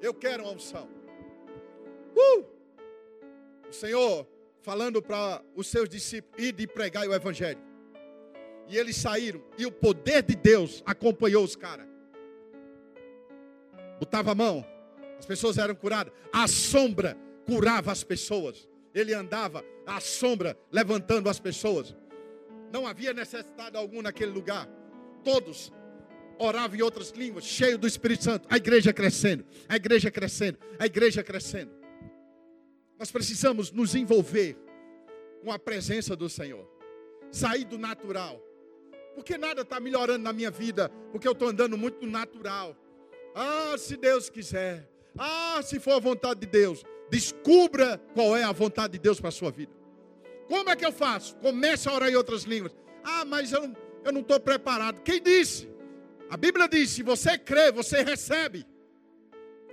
Eu 0.00 0.14
quero 0.14 0.44
uma 0.44 0.52
unção. 0.52 0.88
Uh! 2.16 2.46
O 3.68 3.72
Senhor 3.72 4.26
falando 4.62 5.02
para 5.02 5.42
os 5.54 5.66
seus 5.66 5.90
discípulos 5.90 6.42
ir 6.42 6.52
de 6.52 6.66
pregar 6.66 7.06
o 7.06 7.12
evangelho. 7.12 7.60
E 8.66 8.78
eles 8.78 8.96
saíram 8.96 9.44
e 9.58 9.66
o 9.66 9.70
poder 9.70 10.22
de 10.22 10.34
Deus 10.34 10.82
acompanhou 10.86 11.44
os 11.44 11.54
caras. 11.54 11.86
Botava 13.98 14.32
a 14.32 14.34
mão, 14.34 14.64
as 15.18 15.26
pessoas 15.26 15.58
eram 15.58 15.74
curadas. 15.74 16.14
A 16.32 16.48
sombra 16.48 17.14
curava 17.44 17.92
as 17.92 18.02
pessoas. 18.02 18.66
Ele 18.94 19.12
andava 19.12 19.62
à 19.86 20.00
sombra 20.00 20.56
levantando 20.72 21.28
as 21.28 21.38
pessoas. 21.38 21.94
Não 22.72 22.86
havia 22.86 23.12
necessidade 23.12 23.76
alguma 23.76 24.04
naquele 24.04 24.30
lugar. 24.30 24.68
Todos 25.24 25.72
oravam 26.38 26.78
em 26.78 26.82
outras 26.82 27.10
línguas, 27.10 27.44
cheio 27.44 27.76
do 27.76 27.86
Espírito 27.86 28.24
Santo. 28.24 28.48
A 28.50 28.56
igreja 28.56 28.92
crescendo, 28.92 29.44
a 29.68 29.76
igreja 29.76 30.10
crescendo, 30.10 30.58
a 30.78 30.86
igreja 30.86 31.22
crescendo. 31.22 31.72
Nós 32.98 33.10
precisamos 33.10 33.70
nos 33.70 33.94
envolver 33.94 34.56
com 35.42 35.52
a 35.52 35.58
presença 35.58 36.14
do 36.14 36.28
Senhor. 36.28 36.68
Sair 37.30 37.64
do 37.64 37.78
natural. 37.78 38.40
Porque 39.14 39.36
nada 39.36 39.62
está 39.62 39.80
melhorando 39.80 40.24
na 40.24 40.32
minha 40.32 40.50
vida, 40.50 40.88
porque 41.10 41.26
eu 41.26 41.32
estou 41.32 41.48
andando 41.48 41.76
muito 41.76 42.06
natural. 42.06 42.76
Ah, 43.34 43.76
se 43.76 43.96
Deus 43.96 44.30
quiser. 44.30 44.88
Ah, 45.18 45.60
se 45.62 45.78
for 45.80 45.92
a 45.92 45.98
vontade 45.98 46.40
de 46.40 46.46
Deus. 46.46 46.84
Descubra 47.10 47.98
qual 48.14 48.36
é 48.36 48.44
a 48.44 48.52
vontade 48.52 48.94
de 48.94 48.98
Deus 48.98 49.18
para 49.20 49.28
a 49.28 49.32
sua 49.32 49.50
vida. 49.50 49.72
Como 50.50 50.68
é 50.68 50.74
que 50.74 50.84
eu 50.84 50.90
faço? 50.90 51.36
Comece 51.36 51.88
a 51.88 51.94
orar 51.94 52.10
em 52.10 52.16
outras 52.16 52.42
línguas. 52.42 52.74
Ah, 53.04 53.24
mas 53.24 53.52
eu, 53.52 53.72
eu 54.04 54.12
não 54.12 54.20
estou 54.20 54.40
preparado. 54.40 55.00
Quem 55.02 55.22
disse? 55.22 55.70
A 56.28 56.36
Bíblia 56.36 56.68
diz: 56.68 56.90
se 56.90 57.04
você 57.04 57.38
crê, 57.38 57.70
você 57.70 58.02
recebe. 58.02 58.66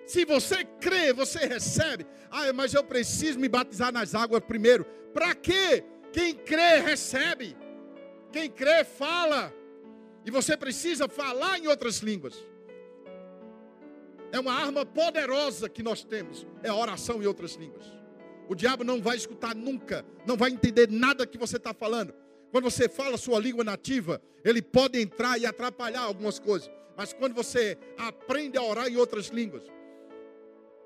Se 0.05 0.23
você 0.23 0.63
crê, 0.63 1.11
você 1.11 1.39
recebe. 1.39 2.05
Ah, 2.29 2.53
mas 2.53 2.75
eu 2.75 2.83
preciso 2.83 3.39
me 3.39 3.49
batizar 3.49 3.91
nas 3.91 4.13
águas 4.13 4.43
primeiro. 4.45 4.85
Para 5.15 5.33
quê? 5.33 5.83
Quem 6.13 6.35
crê, 6.35 6.77
recebe. 6.79 7.57
Quem 8.31 8.47
crê, 8.47 8.83
fala. 8.83 9.51
E 10.23 10.29
você 10.29 10.55
precisa 10.55 11.09
falar 11.09 11.57
em 11.57 11.65
outras 11.65 11.97
línguas. 12.01 12.35
É 14.31 14.39
uma 14.39 14.53
arma 14.53 14.85
poderosa 14.85 15.67
que 15.67 15.81
nós 15.81 16.03
temos. 16.03 16.45
É 16.61 16.69
a 16.69 16.75
oração 16.75 17.23
em 17.23 17.25
outras 17.25 17.55
línguas. 17.55 17.97
O 18.49 18.55
diabo 18.55 18.83
não 18.83 19.01
vai 19.01 19.17
escutar 19.17 19.53
nunca, 19.53 20.05
não 20.25 20.37
vai 20.37 20.51
entender 20.51 20.89
nada 20.89 21.27
que 21.27 21.37
você 21.37 21.57
está 21.57 21.73
falando. 21.73 22.13
Quando 22.51 22.63
você 22.63 22.87
fala 22.87 23.17
sua 23.17 23.39
língua 23.39 23.63
nativa, 23.63 24.21
ele 24.43 24.61
pode 24.61 24.99
entrar 24.99 25.37
e 25.37 25.45
atrapalhar 25.45 26.01
algumas 26.01 26.39
coisas. 26.39 26.69
Mas 26.95 27.13
quando 27.13 27.33
você 27.33 27.77
aprende 27.97 28.57
a 28.57 28.63
orar 28.63 28.87
em 28.87 28.95
outras 28.95 29.27
línguas, 29.27 29.63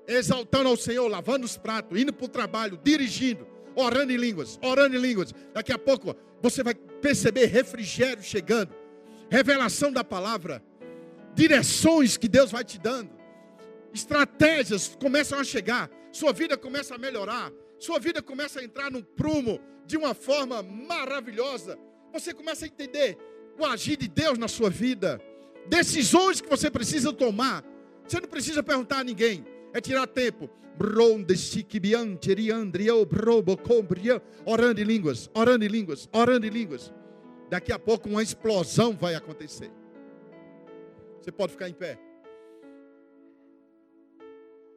exaltando 0.06 0.68
ao 0.68 0.76
Senhor, 0.76 1.06
lavando 1.08 1.46
os 1.46 1.56
pratos, 1.56 1.98
indo 1.98 2.12
para 2.12 2.26
o 2.26 2.28
trabalho, 2.28 2.78
dirigindo, 2.82 3.46
orando 3.76 4.12
em 4.12 4.16
línguas, 4.16 4.58
orando 4.62 4.96
em 4.96 5.00
línguas, 5.00 5.32
daqui 5.54 5.72
a 5.72 5.78
pouco 5.78 6.14
você 6.42 6.62
vai 6.62 6.74
perceber 6.74 7.46
refrigério 7.46 8.22
chegando, 8.22 8.74
revelação 9.30 9.92
da 9.92 10.02
palavra, 10.02 10.62
direções 11.34 12.16
que 12.16 12.28
Deus 12.28 12.50
vai 12.50 12.64
te 12.64 12.78
dando, 12.78 13.10
estratégias 13.94 14.96
começam 15.00 15.38
a 15.38 15.44
chegar 15.44 15.88
sua 16.12 16.32
vida 16.32 16.56
começa 16.56 16.94
a 16.94 16.98
melhorar, 16.98 17.50
sua 17.78 17.98
vida 17.98 18.22
começa 18.22 18.60
a 18.60 18.64
entrar 18.64 18.90
no 18.90 19.02
prumo 19.02 19.58
de 19.86 19.96
uma 19.96 20.14
forma 20.14 20.62
maravilhosa. 20.62 21.78
Você 22.12 22.32
começa 22.34 22.64
a 22.66 22.68
entender 22.68 23.16
o 23.58 23.64
agir 23.64 23.96
de 23.96 24.06
Deus 24.08 24.38
na 24.38 24.46
sua 24.46 24.70
vida, 24.70 25.20
decisões 25.66 26.40
que 26.40 26.48
você 26.48 26.70
precisa 26.70 27.12
tomar. 27.12 27.64
Você 28.06 28.20
não 28.20 28.28
precisa 28.28 28.62
perguntar 28.62 28.98
a 28.98 29.04
ninguém, 29.04 29.44
é 29.72 29.80
tirar 29.80 30.06
tempo. 30.06 30.50
Orando 34.44 34.80
em 34.80 34.84
línguas, 34.84 35.30
orando 35.34 35.64
em 35.64 35.68
línguas, 35.68 36.08
orando 36.12 36.46
em 36.46 36.50
línguas. 36.50 36.92
Daqui 37.48 37.72
a 37.72 37.78
pouco 37.78 38.08
uma 38.08 38.22
explosão 38.22 38.96
vai 38.96 39.14
acontecer. 39.14 39.70
Você 41.20 41.30
pode 41.30 41.52
ficar 41.52 41.68
em 41.68 41.74
pé. 41.74 41.98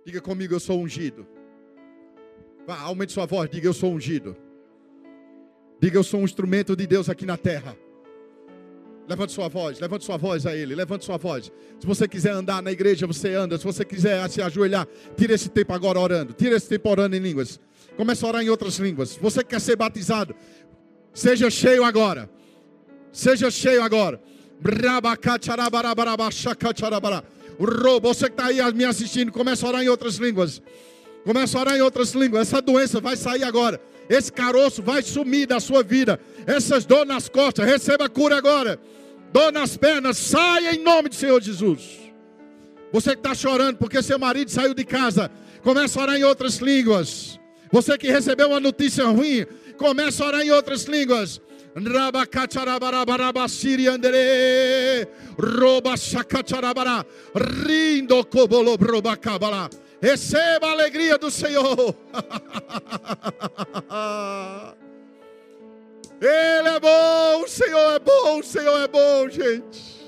Diga 0.06 0.22
comigo, 0.22 0.53
eu 0.53 0.60
sou 0.60 0.80
ungido. 0.80 1.26
Vá, 2.68 2.80
aumente 2.80 3.12
sua 3.12 3.26
voz, 3.26 3.49
diga, 3.49 3.68
eu 3.68 3.74
sou 3.74 3.91
ungido. 3.91 4.38
Diga, 5.82 5.97
eu 5.97 6.03
sou 6.03 6.20
um 6.20 6.24
instrumento 6.24 6.76
de 6.76 6.86
Deus 6.86 7.10
aqui 7.10 7.26
na 7.26 7.38
terra. 7.38 7.76
Levante 9.08 9.34
sua 9.34 9.47
voz, 9.47 9.80
levante 9.80 10.06
sua 10.06 10.18
voz 10.18 10.45
a 10.45 10.56
Ele, 10.56 10.76
levante 10.76 11.06
sua 11.06 11.18
voz. 11.18 11.51
Se 11.80 11.88
você 11.88 12.08
quiser 12.08 12.32
andar 12.32 12.62
na 12.62 12.72
igreja, 12.72 13.08
você 13.08 13.34
anda. 13.34 13.58
Se 13.58 13.64
você 13.64 13.84
quiser 13.84 14.28
se 14.30 14.41
ajoelhar, 14.43 14.88
tira 15.18 15.34
esse 15.34 15.49
tempo 15.49 15.74
agora 15.74 15.99
orando. 15.99 16.34
Tira 16.34 16.56
esse 16.56 16.70
tempo 16.70 16.88
orando 16.89 17.16
em 17.16 17.20
línguas. 17.20 17.60
Comece 17.97 18.24
a 18.26 18.28
orar 18.28 18.43
em 18.43 18.49
outras 18.49 18.78
línguas. 18.78 19.16
Você 19.16 19.43
que 19.43 19.49
quer 19.49 19.62
ser 19.62 19.76
batizado, 19.76 20.36
seja 21.14 21.49
cheio 21.49 21.84
agora. 21.84 22.30
Seja 23.12 23.49
cheio 23.49 23.84
agora. 23.84 24.22
Você 28.01 28.26
que 28.26 28.34
está 28.34 28.45
aí 28.47 28.74
me 28.74 28.86
assistindo, 28.86 29.32
começa 29.32 29.66
a 29.66 29.70
orar 29.70 29.84
em 29.84 29.89
outras 29.89 30.16
línguas. 30.16 30.62
Começa 31.24 31.58
a 31.58 31.62
orar 31.62 31.76
em 31.76 31.82
outras 31.82 32.14
línguas. 32.14 32.47
Essa 32.47 32.62
doença 32.62 32.99
vai 32.99 33.16
sair 33.16 33.43
agora. 33.43 33.82
Esse 34.10 34.32
caroço 34.32 34.84
vai 34.84 35.01
sumir 35.01 35.47
da 35.47 35.60
sua 35.60 35.82
vida. 35.82 36.20
Essas 36.45 36.86
dores 36.86 37.08
nas 37.08 37.28
costas, 37.28 37.66
receba 37.66 38.08
cura 38.08 38.38
agora. 38.38 38.80
Dor 39.34 39.51
nas 39.51 39.76
pernas, 39.76 40.18
saia 40.18 40.76
em 40.76 40.84
nome 40.84 41.10
do 41.10 41.16
Senhor 41.16 41.41
Jesus. 41.41 42.06
Você 42.93 43.12
que 43.12 43.20
está 43.20 43.34
chorando 43.34 43.78
porque 43.78 44.01
seu 44.01 44.18
marido 44.20 44.49
saiu 44.49 44.74
de 44.74 44.86
casa, 44.86 45.30
começa 45.62 45.99
a 45.99 46.03
orar 46.03 46.16
em 46.16 46.24
outras 46.24 46.58
línguas. 46.58 47.39
Você 47.72 47.97
que 47.97 48.08
recebeu 48.08 48.49
uma 48.49 48.60
notícia 48.60 49.06
ruim, 49.06 49.45
começa 49.78 50.24
a 50.24 50.28
orar 50.28 50.41
em 50.41 50.51
outras 50.51 50.84
línguas. 50.84 51.41
Receba 60.02 60.68
a 60.68 60.72
alegria 60.72 61.18
do 61.18 61.30
Senhor. 61.30 61.94
Ele 66.22 66.70
é 66.70 66.80
bom, 66.80 67.44
o 67.44 67.48
Senhor 67.48 67.92
é 67.92 68.00
bom, 68.00 68.40
o 68.40 68.44
Senhor 68.44 68.80
é 68.80 68.88
bom, 68.88 69.30
gente. 69.30 70.05